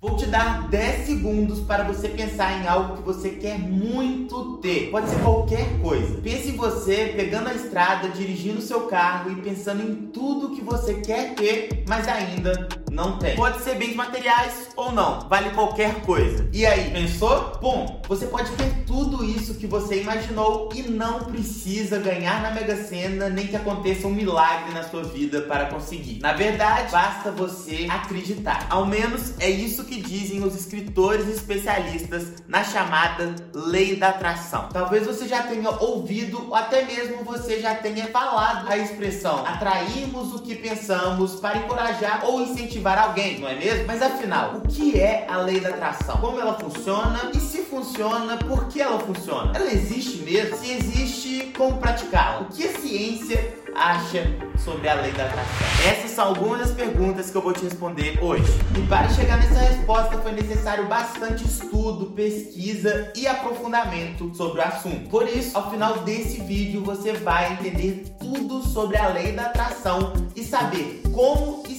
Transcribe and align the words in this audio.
Vou 0.00 0.14
te 0.14 0.26
dar 0.26 0.68
10 0.68 1.06
segundos 1.06 1.58
para 1.58 1.82
você 1.82 2.08
pensar 2.08 2.62
em 2.62 2.68
algo 2.68 2.98
que 2.98 3.02
você 3.02 3.30
quer 3.30 3.58
muito 3.58 4.58
ter. 4.58 4.92
Pode 4.92 5.10
ser 5.10 5.20
qualquer 5.20 5.80
coisa. 5.80 6.20
Pense 6.20 6.50
em 6.50 6.56
você 6.56 7.14
pegando 7.16 7.48
a 7.48 7.54
estrada, 7.54 8.08
dirigindo 8.10 8.60
seu 8.60 8.82
carro 8.82 9.32
e 9.32 9.42
pensando 9.42 9.82
em 9.82 10.06
tudo 10.06 10.54
que 10.54 10.62
você 10.62 11.00
quer 11.00 11.34
ter, 11.34 11.82
mas 11.88 12.06
ainda 12.06 12.68
não 12.90 13.18
tem. 13.18 13.36
Pode 13.36 13.60
ser 13.62 13.76
bens 13.76 13.94
materiais 13.94 14.68
ou 14.76 14.92
não, 14.92 15.20
vale 15.28 15.50
qualquer 15.50 16.02
coisa. 16.02 16.48
E 16.52 16.64
aí, 16.64 16.90
pensou? 16.90 17.58
Bom, 17.60 18.02
você 18.08 18.26
pode 18.26 18.50
ter 18.52 18.84
tudo 18.86 19.24
isso 19.24 19.54
que 19.54 19.66
você 19.66 20.00
imaginou 20.00 20.68
e 20.74 20.82
não 20.82 21.20
precisa 21.24 21.98
ganhar 21.98 22.42
na 22.42 22.50
Mega 22.50 22.76
Sena 22.76 23.28
nem 23.28 23.46
que 23.46 23.56
aconteça 23.56 24.06
um 24.06 24.12
milagre 24.12 24.72
na 24.72 24.82
sua 24.82 25.02
vida 25.02 25.42
para 25.42 25.66
conseguir. 25.66 26.20
Na 26.20 26.32
verdade, 26.32 26.90
basta 26.90 27.30
você 27.30 27.86
acreditar. 27.90 28.66
Ao 28.70 28.86
menos 28.86 29.34
é 29.38 29.48
isso 29.48 29.84
que 29.84 30.00
dizem 30.00 30.42
os 30.42 30.54
escritores 30.54 31.28
especialistas 31.28 32.42
na 32.46 32.64
chamada 32.64 33.34
lei 33.54 33.96
da 33.96 34.10
atração. 34.10 34.68
Talvez 34.72 35.06
você 35.06 35.26
já 35.26 35.42
tenha 35.42 35.70
ouvido 35.70 36.46
ou 36.48 36.54
até 36.54 36.84
mesmo 36.84 37.24
você 37.24 37.60
já 37.60 37.74
tenha 37.74 38.06
falado 38.08 38.68
a 38.68 38.76
expressão 38.76 39.38
atraímos 39.46 40.34
o 40.34 40.38
que 40.40 40.54
pensamos 40.54 41.36
para 41.36 41.58
encorajar 41.58 42.24
ou 42.24 42.40
incentivar 42.40 42.77
alguém, 42.86 43.38
não 43.38 43.48
é 43.48 43.54
mesmo? 43.54 43.86
Mas 43.86 44.02
afinal, 44.02 44.56
o 44.56 44.60
que 44.62 44.98
é 44.98 45.26
a 45.28 45.38
lei 45.38 45.60
da 45.60 45.70
atração? 45.70 46.16
Como 46.18 46.40
ela 46.40 46.54
funciona? 46.54 47.30
E 47.34 47.38
se 47.38 47.58
funciona, 47.62 48.36
por 48.36 48.68
que 48.68 48.80
ela 48.80 48.98
funciona? 49.00 49.52
Ela 49.54 49.70
existe 49.72 50.18
mesmo? 50.18 50.56
Se 50.56 50.70
existe, 50.72 51.52
como 51.56 51.78
praticá-la? 51.78 52.40
O 52.40 52.44
que 52.46 52.66
a 52.66 52.72
ciência 52.72 53.54
acha 53.74 54.26
sobre 54.58 54.88
a 54.88 54.94
lei 54.94 55.12
da 55.12 55.24
atração? 55.24 55.66
Essas 55.88 56.10
são 56.10 56.28
algumas 56.28 56.60
das 56.60 56.70
perguntas 56.72 57.30
que 57.30 57.36
eu 57.36 57.42
vou 57.42 57.52
te 57.52 57.64
responder 57.64 58.18
hoje. 58.22 58.52
E 58.76 58.86
para 58.86 59.08
chegar 59.10 59.38
nessa 59.38 59.60
resposta 59.60 60.18
foi 60.18 60.32
necessário 60.32 60.86
bastante 60.86 61.44
estudo, 61.44 62.06
pesquisa 62.06 63.12
e 63.14 63.26
aprofundamento 63.26 64.34
sobre 64.34 64.60
o 64.60 64.64
assunto. 64.64 65.08
Por 65.08 65.28
isso, 65.28 65.56
ao 65.56 65.70
final 65.70 65.98
desse 65.98 66.40
vídeo 66.40 66.82
você 66.82 67.12
vai 67.12 67.52
entender 67.52 68.04
tudo 68.18 68.62
sobre 68.62 68.96
a 68.96 69.08
lei 69.08 69.32
da 69.32 69.46
atração 69.46 70.12
e 70.34 70.42
saber 70.42 71.02
como 71.12 71.62
e 71.68 71.74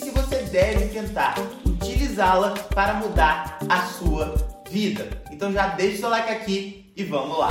deve 0.52 0.88
tentar 0.88 1.36
utilizá-la 1.66 2.52
para 2.74 2.96
mudar 2.96 3.60
a 3.68 3.82
sua 3.84 4.36
vida. 4.70 5.08
Então 5.32 5.52
já 5.52 5.68
deixa 5.68 5.98
o 5.98 6.00
seu 6.00 6.10
like 6.10 6.32
aqui 6.32 6.92
e 6.96 7.04
vamos 7.04 7.38
lá. 7.38 7.50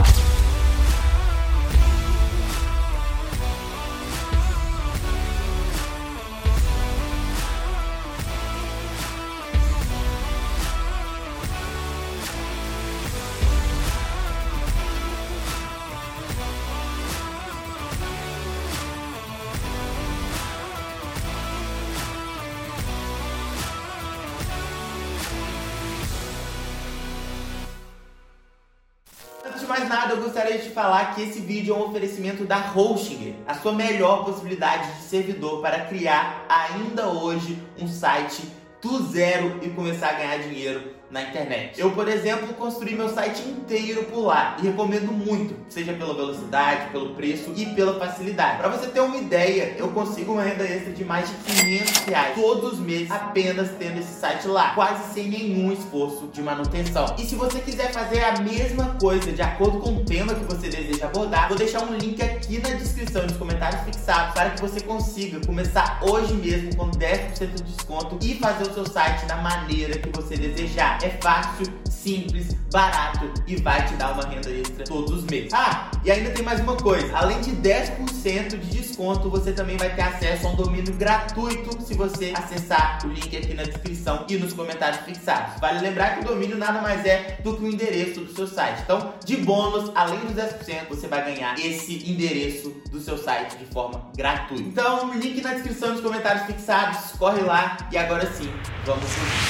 Que 31.14 31.23
esse 31.23 31.41
vídeo 31.41 31.75
é 31.75 31.78
um 31.78 31.89
oferecimento 31.89 32.45
da 32.45 32.73
Hostinger, 32.75 33.34
a 33.47 33.55
sua 33.55 33.73
melhor 33.73 34.25
possibilidade 34.25 34.92
de 34.97 35.03
servidor 35.03 35.61
para 35.61 35.87
criar 35.87 36.45
ainda 36.48 37.09
hoje 37.09 37.59
um 37.78 37.89
site 37.89 38.42
do 38.83 39.03
zero 39.06 39.59
e 39.62 39.69
começar 39.70 40.11
a 40.11 40.12
ganhar 40.12 40.39
dinheiro 40.39 40.98
na 41.11 41.23
internet. 41.23 41.81
Eu, 41.81 41.91
por 41.92 42.06
exemplo, 42.06 42.53
construí 42.55 42.95
meu 42.95 43.09
site 43.09 43.42
inteiro 43.48 44.05
por 44.05 44.27
lá 44.27 44.56
e 44.59 44.67
recomendo 44.67 45.11
muito, 45.11 45.56
seja 45.69 45.92
pela 45.95 46.15
velocidade, 46.15 46.91
pelo 46.91 47.15
preço 47.15 47.53
e 47.56 47.67
pela 47.67 47.98
facilidade. 47.98 48.59
Para 48.59 48.69
você 48.69 48.88
ter 48.88 49.00
uma 49.00 49.16
ideia, 49.16 49.75
eu 49.78 49.88
consigo 49.88 50.33
uma 50.33 50.43
renda 50.43 50.65
extra 50.65 50.93
de 50.93 51.05
mais 51.05 51.28
de 51.28 51.34
500 51.37 52.05
reais 52.05 52.34
todos 52.34 52.75
os 52.75 52.78
meses 52.78 53.10
apenas 53.10 53.71
tendo 53.78 53.99
esse 53.99 54.21
site 54.21 54.47
lá, 54.47 54.75
quase 54.75 55.15
sem 55.15 55.28
nenhum 55.28 55.72
esforço 55.72 56.28
de 56.33 56.43
manutenção. 56.43 57.15
E 57.19 57.25
se 57.25 57.34
você 57.34 57.59
quiser 57.60 57.91
fazer 57.93 58.22
a 58.25 58.41
mesma 58.41 58.97
coisa 59.00 59.33
de 59.33 59.41
acordo 59.41 59.78
com 59.78 59.91
o 59.91 60.04
tema 60.04 60.34
que 60.34 60.44
você 60.44 60.69
deseja 60.69 61.06
abordar, 61.06 61.49
vou 61.49 61.56
deixar 61.56 61.83
um 61.83 61.94
link 61.94 62.22
aqui 62.22 62.59
na 62.59 62.71
descrição 62.71 62.97
nos 63.15 63.37
comentários 63.37 63.81
fixados 63.83 64.35
para 64.35 64.51
que 64.51 64.61
você 64.61 64.81
consiga 64.81 65.45
começar 65.47 65.99
hoje 66.03 66.35
mesmo 66.35 66.77
com 66.77 66.91
10% 66.91 67.55
de 67.55 67.63
desconto 67.63 68.19
e 68.23 68.35
fazer 68.37 68.71
o 68.71 68.75
seu 68.75 68.87
site 68.87 69.25
da 69.27 69.37
maneira 69.37 69.99
que 69.99 70.11
você 70.11 70.37
desejar. 70.37 71.03
É 71.03 71.11
fácil, 71.21 71.67
simples, 71.89 72.55
barato 72.71 73.31
e 73.47 73.57
vai 73.57 73.85
te 73.87 73.95
dar 73.95 74.13
uma 74.13 74.25
renda 74.25 74.51
extra 74.51 74.85
todos 74.85 75.11
os 75.11 75.25
meses. 75.25 75.53
Ah, 75.53 75.91
e 76.05 76.11
ainda 76.11 76.31
tem 76.31 76.45
mais 76.45 76.61
uma 76.61 76.77
coisa: 76.77 77.17
além 77.17 77.41
de 77.41 77.53
10% 77.53 78.59
de 78.59 78.79
desconto, 78.79 79.31
você 79.31 79.53
também 79.53 79.77
vai 79.77 79.95
ter 79.95 80.03
acesso 80.03 80.47
a 80.47 80.51
um 80.51 80.57
domínio 80.57 80.93
gratuito 80.95 81.83
se 81.83 81.95
você 81.95 82.33
acessar 82.37 82.99
o 83.05 83.09
link 83.09 83.35
aqui 83.37 83.55
na 83.55 83.63
descrição 83.63 84.25
e 84.29 84.37
nos 84.37 84.53
comentários 84.53 85.01
fixados. 85.03 85.61
Vale 85.61 85.81
lembrar 85.81 86.17
que 86.17 86.25
o 86.25 86.29
domínio 86.29 86.59
nada 86.59 86.81
mais 86.83 87.05
é 87.07 87.39
do 87.43 87.57
que 87.57 87.65
o 87.65 87.69
endereço 87.69 88.21
do 88.21 88.33
seu 88.35 88.47
site. 88.47 88.83
Então, 88.83 89.15
de 89.25 89.37
bônus, 89.37 89.91
além 89.95 90.19
dos 90.21 90.35
10%, 90.35 90.89
você 90.89 91.07
vai 91.07 91.25
ganhar 91.25 91.59
esse 91.59 92.11
endereço 92.11 92.75
do 92.91 93.01
seu 93.01 93.08
site 93.17 93.57
de 93.57 93.65
forma 93.67 94.03
gratuita. 94.17 94.63
Então, 94.63 95.15
link 95.15 95.41
na 95.41 95.55
descrição 95.55 95.93
nos 95.93 96.01
comentários 96.01 96.45
fixados, 96.45 97.13
corre 97.13 97.41
lá 97.41 97.77
e 97.91 97.97
agora 97.97 98.31
sim, 98.33 98.53
vamos 98.85 99.05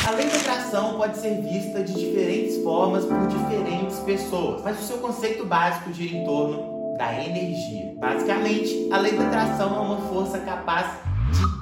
A 0.07 0.11
lei 0.13 0.29
da 0.29 0.37
atração 0.37 0.97
pode 0.97 1.19
ser 1.19 1.41
vista 1.43 1.83
de 1.83 1.95
diferentes 1.95 2.63
formas 2.63 3.05
por 3.05 3.27
diferentes 3.27 3.99
pessoas, 4.01 4.63
mas 4.63 4.79
o 4.79 4.83
seu 4.83 4.99
conceito 4.99 5.45
básico 5.45 5.93
gira 5.93 6.17
em 6.17 6.25
torno 6.25 6.97
da 6.97 7.13
energia. 7.25 7.95
Basicamente, 7.99 8.89
a 8.93 8.99
lei 8.99 9.17
da 9.17 9.27
atração 9.27 9.77
é 9.77 9.81
uma 9.81 10.01
força 10.09 10.39
capaz 10.41 10.87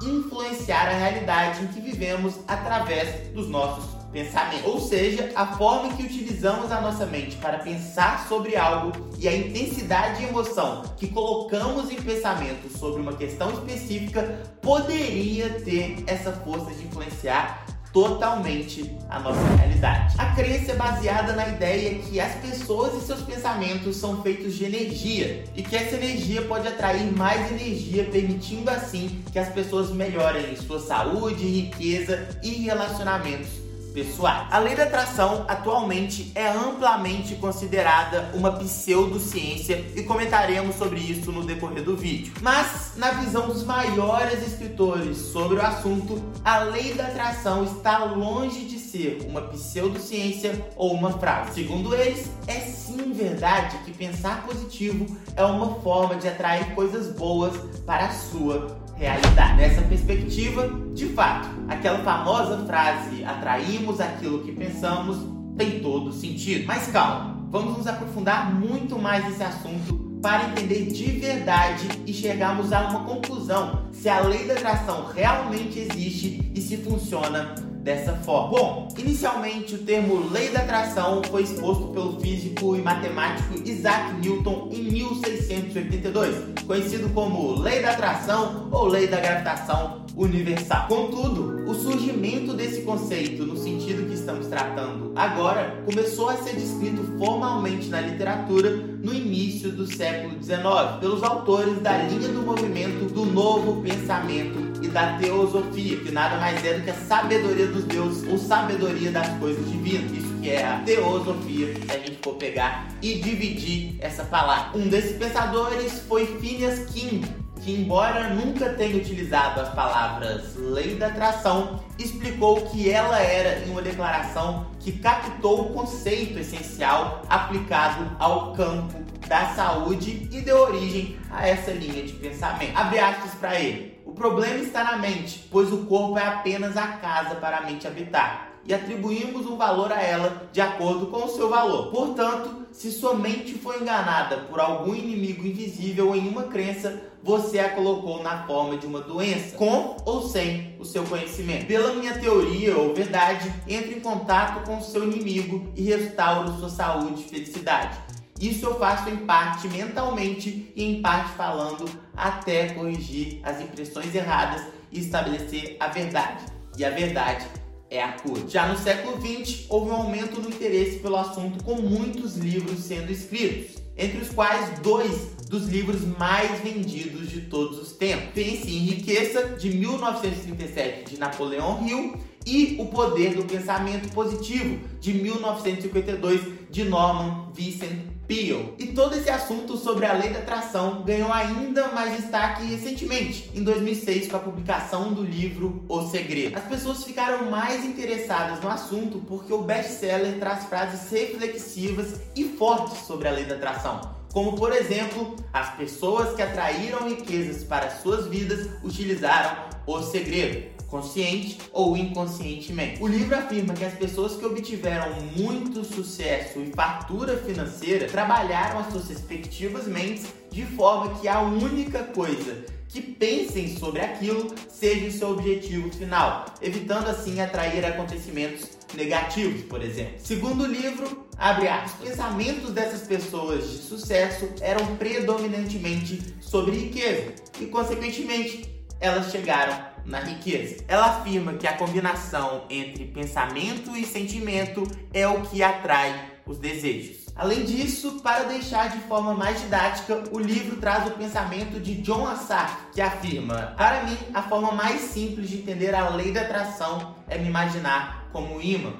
de 0.00 0.10
influenciar 0.10 0.88
a 0.88 0.98
realidade 0.98 1.62
em 1.62 1.66
que 1.68 1.80
vivemos 1.80 2.34
através 2.46 3.28
dos 3.32 3.48
nossos 3.48 3.95
pensamentos. 4.12 4.66
Ou 4.66 4.80
seja, 4.80 5.32
a 5.34 5.46
forma 5.56 5.92
que 5.94 6.02
utilizamos 6.02 6.70
a 6.72 6.80
nossa 6.80 7.06
mente 7.06 7.36
para 7.36 7.58
pensar 7.58 8.26
sobre 8.28 8.56
algo 8.56 8.92
e 9.18 9.28
a 9.28 9.36
intensidade 9.36 10.18
de 10.18 10.24
emoção 10.24 10.82
que 10.96 11.08
colocamos 11.08 11.90
em 11.90 11.96
pensamento 11.96 12.68
sobre 12.76 13.00
uma 13.00 13.14
questão 13.14 13.50
específica 13.50 14.42
poderia 14.60 15.60
ter 15.60 16.04
essa 16.06 16.32
força 16.32 16.72
de 16.74 16.84
influenciar 16.86 17.66
totalmente 17.92 18.94
a 19.08 19.18
nossa 19.18 19.40
realidade. 19.56 20.16
A 20.18 20.34
crença 20.34 20.72
é 20.72 20.76
baseada 20.76 21.32
na 21.32 21.48
ideia 21.48 21.98
que 22.00 22.20
as 22.20 22.34
pessoas 22.34 23.02
e 23.02 23.06
seus 23.06 23.22
pensamentos 23.22 23.96
são 23.96 24.22
feitos 24.22 24.54
de 24.54 24.66
energia 24.66 25.44
e 25.54 25.62
que 25.62 25.74
essa 25.74 25.96
energia 25.96 26.42
pode 26.42 26.68
atrair 26.68 27.10
mais 27.16 27.50
energia, 27.50 28.04
permitindo 28.04 28.70
assim 28.70 29.22
que 29.32 29.38
as 29.38 29.48
pessoas 29.48 29.90
melhorem 29.90 30.54
sua 30.56 30.78
saúde, 30.78 31.42
riqueza 31.46 32.28
e 32.42 32.50
relacionamentos 32.64 33.65
pessoais. 33.96 34.46
A 34.50 34.58
lei 34.58 34.76
da 34.76 34.82
atração 34.82 35.46
atualmente 35.48 36.30
é 36.34 36.46
amplamente 36.46 37.34
considerada 37.36 38.30
uma 38.34 38.52
pseudociência 38.52 39.90
e 39.96 40.02
comentaremos 40.02 40.76
sobre 40.76 41.00
isso 41.00 41.32
no 41.32 41.42
decorrer 41.42 41.82
do 41.82 41.96
vídeo. 41.96 42.34
Mas, 42.42 42.92
na 42.96 43.12
visão 43.12 43.48
dos 43.48 43.64
maiores 43.64 44.46
escritores 44.46 45.16
sobre 45.16 45.56
o 45.56 45.62
assunto, 45.62 46.22
a 46.44 46.58
lei 46.58 46.92
da 46.92 47.06
atração 47.06 47.64
está 47.64 48.04
longe 48.04 48.66
de 48.66 48.78
ser 48.78 49.26
uma 49.26 49.40
pseudociência 49.40 50.68
ou 50.76 50.92
uma 50.92 51.18
frase. 51.18 51.54
Segundo 51.54 51.94
eles, 51.94 52.30
é 52.46 52.60
sim 52.60 53.14
verdade 53.14 53.78
que 53.78 53.92
pensar 53.92 54.44
positivo 54.44 55.06
é 55.34 55.44
uma 55.44 55.76
forma 55.76 56.16
de 56.16 56.28
atrair 56.28 56.74
coisas 56.74 57.10
boas 57.16 57.56
para 57.86 58.06
a 58.06 58.12
sua 58.12 58.85
realidade. 58.96 59.56
Nessa 59.56 59.82
perspectiva, 59.82 60.68
de 60.94 61.06
fato, 61.06 61.48
aquela 61.68 61.98
famosa 61.98 62.64
frase 62.66 63.24
atraímos 63.24 64.00
aquilo 64.00 64.42
que 64.42 64.52
pensamos 64.52 65.18
tem 65.56 65.80
todo 65.80 66.12
sentido. 66.12 66.66
Mas 66.66 66.88
calma, 66.88 67.46
vamos 67.50 67.78
nos 67.78 67.86
aprofundar 67.86 68.52
muito 68.54 68.98
mais 68.98 69.24
nesse 69.24 69.42
assunto 69.42 69.94
para 70.20 70.48
entender 70.48 70.86
de 70.86 71.12
verdade 71.12 71.88
e 72.06 72.12
chegarmos 72.12 72.72
a 72.72 72.88
uma 72.88 73.04
conclusão 73.04 73.86
se 73.92 74.08
a 74.08 74.20
lei 74.20 74.46
da 74.46 74.54
atração 74.54 75.06
realmente 75.14 75.78
existe 75.78 76.50
e 76.54 76.60
se 76.60 76.78
funciona 76.78 77.54
dessa 77.86 78.14
forma. 78.16 78.48
Bom, 78.48 78.88
inicialmente 78.98 79.76
o 79.76 79.78
termo 79.78 80.28
lei 80.30 80.50
da 80.50 80.60
atração 80.60 81.22
foi 81.30 81.44
exposto 81.44 81.86
pelo 81.92 82.20
físico 82.20 82.74
e 82.74 82.82
matemático 82.82 83.54
Isaac 83.64 84.14
Newton 84.14 84.68
em 84.72 84.82
1682, 84.90 86.34
conhecido 86.66 87.08
como 87.14 87.60
lei 87.60 87.80
da 87.80 87.92
atração 87.92 88.68
ou 88.72 88.88
lei 88.88 89.06
da 89.06 89.20
gravitação 89.20 90.04
universal. 90.16 90.88
Contudo, 90.88 91.70
o 91.70 91.74
surgimento 91.74 92.54
desse 92.54 92.82
conceito 92.82 93.46
no 93.46 93.56
sentido 93.56 94.08
que 94.08 94.14
estamos 94.14 94.48
tratando 94.48 95.12
agora 95.14 95.82
começou 95.84 96.28
a 96.28 96.36
ser 96.38 96.56
descrito 96.56 97.04
formalmente 97.18 97.88
na 97.88 98.00
literatura 98.00 98.70
no 98.70 99.14
início 99.14 99.70
do 99.70 99.86
século 99.86 100.42
XIX 100.42 100.98
pelos 100.98 101.22
autores 101.22 101.80
da 101.80 101.98
linha 101.98 102.28
do 102.28 102.42
movimento 102.42 103.12
do 103.12 103.24
novo 103.24 103.80
pensamento 103.80 104.65
e 104.82 104.88
da 104.88 105.16
teosofia, 105.18 105.96
que 105.98 106.10
nada 106.10 106.38
mais 106.38 106.64
é 106.64 106.74
do 106.74 106.84
que 106.84 106.90
a 106.90 106.94
sabedoria 106.94 107.66
dos 107.66 107.84
deuses 107.84 108.28
ou 108.28 108.38
sabedoria 108.38 109.10
das 109.10 109.28
coisas 109.38 109.68
divinas. 109.70 110.10
Isso 110.12 110.34
que 110.40 110.50
é 110.50 110.66
a 110.66 110.78
teosofia, 110.78 111.74
se 111.74 111.90
a 111.90 111.98
gente 111.98 112.18
for 112.22 112.34
pegar 112.34 112.88
e 113.02 113.14
dividir 113.14 113.96
essa 114.00 114.24
palavra. 114.24 114.78
Um 114.78 114.88
desses 114.88 115.16
pensadores 115.16 116.00
foi 116.08 116.26
Phineas 116.40 116.90
King, 116.90 117.26
que, 117.60 117.72
embora 117.72 118.28
nunca 118.30 118.68
tenha 118.70 118.96
utilizado 118.96 119.60
as 119.60 119.74
palavras 119.74 120.54
lei 120.56 120.94
da 120.94 121.08
atração, 121.08 121.80
explicou 121.98 122.62
que 122.66 122.90
ela 122.90 123.18
era 123.18 123.66
em 123.66 123.70
uma 123.70 123.82
declaração 123.82 124.66
que 124.78 124.92
captou 124.92 125.62
o 125.62 125.72
conceito 125.72 126.38
essencial 126.38 127.22
aplicado 127.28 128.16
ao 128.18 128.52
campo 128.52 128.94
da 129.26 129.46
saúde 129.54 130.28
e 130.30 130.40
deu 130.40 130.58
origem 130.58 131.16
a 131.30 131.48
essa 131.48 131.72
linha 131.72 132.04
de 132.04 132.12
pensamento. 132.12 132.76
Abre 132.76 132.98
aspas 133.00 133.34
para 133.34 133.58
ele. 133.58 133.95
O 134.16 134.18
problema 134.18 134.64
está 134.64 134.82
na 134.82 134.96
mente, 134.96 135.46
pois 135.50 135.70
o 135.70 135.84
corpo 135.84 136.16
é 136.16 136.26
apenas 136.26 136.74
a 136.74 136.86
casa 136.86 137.34
para 137.34 137.58
a 137.58 137.60
mente 137.60 137.86
habitar 137.86 138.50
e 138.64 138.72
atribuímos 138.72 139.44
um 139.44 139.58
valor 139.58 139.92
a 139.92 140.00
ela 140.00 140.48
de 140.50 140.58
acordo 140.58 141.08
com 141.08 141.26
o 141.26 141.28
seu 141.28 141.50
valor. 141.50 141.90
Portanto, 141.90 142.66
se 142.72 142.90
sua 142.90 143.12
mente 143.12 143.52
foi 143.52 143.78
enganada 143.78 144.38
por 144.38 144.58
algum 144.58 144.94
inimigo 144.94 145.46
invisível 145.46 146.16
em 146.16 146.30
uma 146.30 146.44
crença, 146.44 146.98
você 147.22 147.58
a 147.58 147.68
colocou 147.68 148.22
na 148.22 148.46
forma 148.46 148.78
de 148.78 148.86
uma 148.86 149.02
doença, 149.02 149.54
com 149.54 149.98
ou 150.06 150.26
sem 150.26 150.74
o 150.80 150.84
seu 150.86 151.04
conhecimento. 151.04 151.66
Pela 151.66 151.92
minha 151.92 152.18
teoria 152.18 152.74
ou 152.74 152.94
verdade, 152.94 153.52
entre 153.68 153.96
em 153.96 154.00
contato 154.00 154.64
com 154.64 154.78
o 154.78 154.82
seu 154.82 155.04
inimigo 155.04 155.70
e 155.76 155.82
restaure 155.82 156.58
sua 156.58 156.70
saúde 156.70 157.20
e 157.20 157.28
felicidade. 157.28 157.98
Isso 158.40 158.66
eu 158.66 158.78
faço 158.78 159.08
em 159.08 159.16
parte 159.16 159.66
mentalmente 159.68 160.72
e 160.76 160.84
em 160.84 161.00
parte 161.00 161.32
falando 161.32 161.88
até 162.14 162.68
corrigir 162.70 163.40
as 163.42 163.60
impressões 163.60 164.14
erradas 164.14 164.62
e 164.92 165.00
estabelecer 165.00 165.76
a 165.80 165.88
verdade. 165.88 166.44
E 166.76 166.84
a 166.84 166.90
verdade 166.90 167.46
é 167.90 168.02
a 168.02 168.12
cura. 168.12 168.46
Já 168.48 168.66
no 168.66 168.78
século 168.78 169.18
XX, 169.20 169.64
houve 169.68 169.90
um 169.90 169.94
aumento 169.94 170.40
no 170.40 170.48
interesse 170.48 170.98
pelo 170.98 171.16
assunto, 171.16 171.62
com 171.64 171.76
muitos 171.76 172.36
livros 172.36 172.80
sendo 172.80 173.10
escritos, 173.10 173.82
entre 173.96 174.18
os 174.18 174.28
quais 174.28 174.78
dois 174.80 175.34
dos 175.48 175.68
livros 175.68 176.02
mais 176.02 176.60
vendidos 176.60 177.30
de 177.30 177.42
todos 177.42 177.78
os 177.78 177.92
tempos. 177.92 178.30
Pense 178.34 178.68
em 178.68 178.80
Riqueza, 178.80 179.56
de 179.56 179.70
1937, 179.70 181.12
de 181.12 181.18
Napoleão 181.18 181.86
Hill, 181.86 182.14
e 182.44 182.76
O 182.78 182.86
Poder 182.86 183.34
do 183.34 183.44
Pensamento 183.44 184.12
Positivo, 184.12 184.78
de 185.00 185.14
1952, 185.14 186.40
de 186.70 186.84
Norman 186.84 187.50
Vincent 187.52 188.15
Peale. 188.26 188.74
E 188.78 188.86
todo 188.88 189.14
esse 189.14 189.30
assunto 189.30 189.76
sobre 189.76 190.06
a 190.06 190.12
lei 190.12 190.30
da 190.30 190.40
atração 190.40 191.02
ganhou 191.04 191.32
ainda 191.32 191.88
mais 191.88 192.16
destaque 192.16 192.64
recentemente, 192.64 193.50
em 193.54 193.62
2006, 193.62 194.28
com 194.28 194.36
a 194.36 194.40
publicação 194.40 195.12
do 195.12 195.22
livro 195.22 195.84
O 195.88 196.02
Segredo. 196.08 196.56
As 196.56 196.64
pessoas 196.64 197.04
ficaram 197.04 197.50
mais 197.50 197.84
interessadas 197.84 198.60
no 198.60 198.68
assunto 198.68 199.18
porque 199.26 199.52
o 199.52 199.62
best-seller 199.62 200.38
traz 200.38 200.64
frases 200.64 201.10
reflexivas 201.10 202.20
e 202.34 202.44
fortes 202.44 203.06
sobre 203.06 203.28
a 203.28 203.30
lei 203.30 203.44
da 203.44 203.54
atração. 203.54 204.15
Como, 204.36 204.52
por 204.52 204.70
exemplo, 204.70 205.34
as 205.50 205.76
pessoas 205.76 206.36
que 206.36 206.42
atraíram 206.42 207.08
riquezas 207.08 207.64
para 207.64 207.88
suas 207.88 208.26
vidas 208.26 208.68
utilizaram 208.84 209.64
o 209.86 210.02
segredo 210.02 210.76
consciente 210.88 211.56
ou 211.72 211.96
inconscientemente. 211.96 213.02
O 213.02 213.06
livro 213.06 213.34
afirma 213.34 213.72
que 213.72 213.82
as 213.82 213.94
pessoas 213.94 214.36
que 214.36 214.44
obtiveram 214.44 215.22
muito 215.34 215.82
sucesso 215.82 216.60
e 216.60 216.70
fartura 216.70 217.38
financeira 217.38 218.08
trabalharam 218.08 218.80
as 218.80 218.92
suas 218.92 219.08
respectivas 219.08 219.86
mentes 219.86 220.26
de 220.50 220.66
forma 220.66 221.18
que 221.18 221.26
a 221.26 221.40
única 221.40 222.04
coisa 222.04 222.62
que 222.90 223.00
pensem 223.00 223.74
sobre 223.74 224.02
aquilo 224.02 224.54
seja 224.68 225.06
o 225.06 225.12
seu 225.12 225.30
objetivo 225.30 225.90
final, 225.90 226.44
evitando 226.60 227.08
assim 227.08 227.40
atrair 227.40 227.86
acontecimentos 227.86 228.75
negativos, 228.94 229.62
por 229.62 229.82
exemplo. 229.82 230.14
Segundo 230.18 230.66
livro, 230.66 231.26
abre 231.38 231.68
aspas, 231.68 232.00
os 232.00 232.08
pensamentos 232.08 232.70
dessas 232.70 233.06
pessoas 233.06 233.70
de 233.70 233.78
sucesso 233.78 234.48
eram 234.60 234.96
predominantemente 234.96 236.34
sobre 236.40 236.76
riqueza 236.76 237.34
e, 237.60 237.66
consequentemente, 237.66 238.68
elas 239.00 239.30
chegaram 239.30 239.96
na 240.04 240.20
riqueza. 240.20 240.84
Ela 240.88 241.18
afirma 241.18 241.54
que 241.54 241.66
a 241.66 241.76
combinação 241.76 242.64
entre 242.70 243.04
pensamento 243.06 243.96
e 243.96 244.04
sentimento 244.04 244.84
é 245.12 245.26
o 245.26 245.42
que 245.42 245.62
atrai 245.62 246.32
os 246.46 246.58
desejos. 246.58 247.26
Além 247.34 247.64
disso, 247.64 248.20
para 248.22 248.44
deixar 248.44 248.88
de 248.88 248.98
forma 249.00 249.34
mais 249.34 249.60
didática, 249.60 250.24
o 250.32 250.38
livro 250.38 250.76
traz 250.76 251.06
o 251.06 251.10
pensamento 251.10 251.78
de 251.78 251.96
John 251.96 252.26
Assar, 252.26 252.88
que 252.94 253.00
afirma: 253.00 253.74
Para 253.76 254.04
mim, 254.04 254.16
a 254.32 254.42
forma 254.42 254.72
mais 254.72 255.02
simples 255.02 255.50
de 255.50 255.58
entender 255.58 255.94
a 255.94 256.08
lei 256.08 256.32
da 256.32 256.42
atração 256.42 257.14
é 257.28 257.36
me 257.36 257.48
imaginar 257.48 258.25
como 258.36 258.60
imã. 258.60 258.92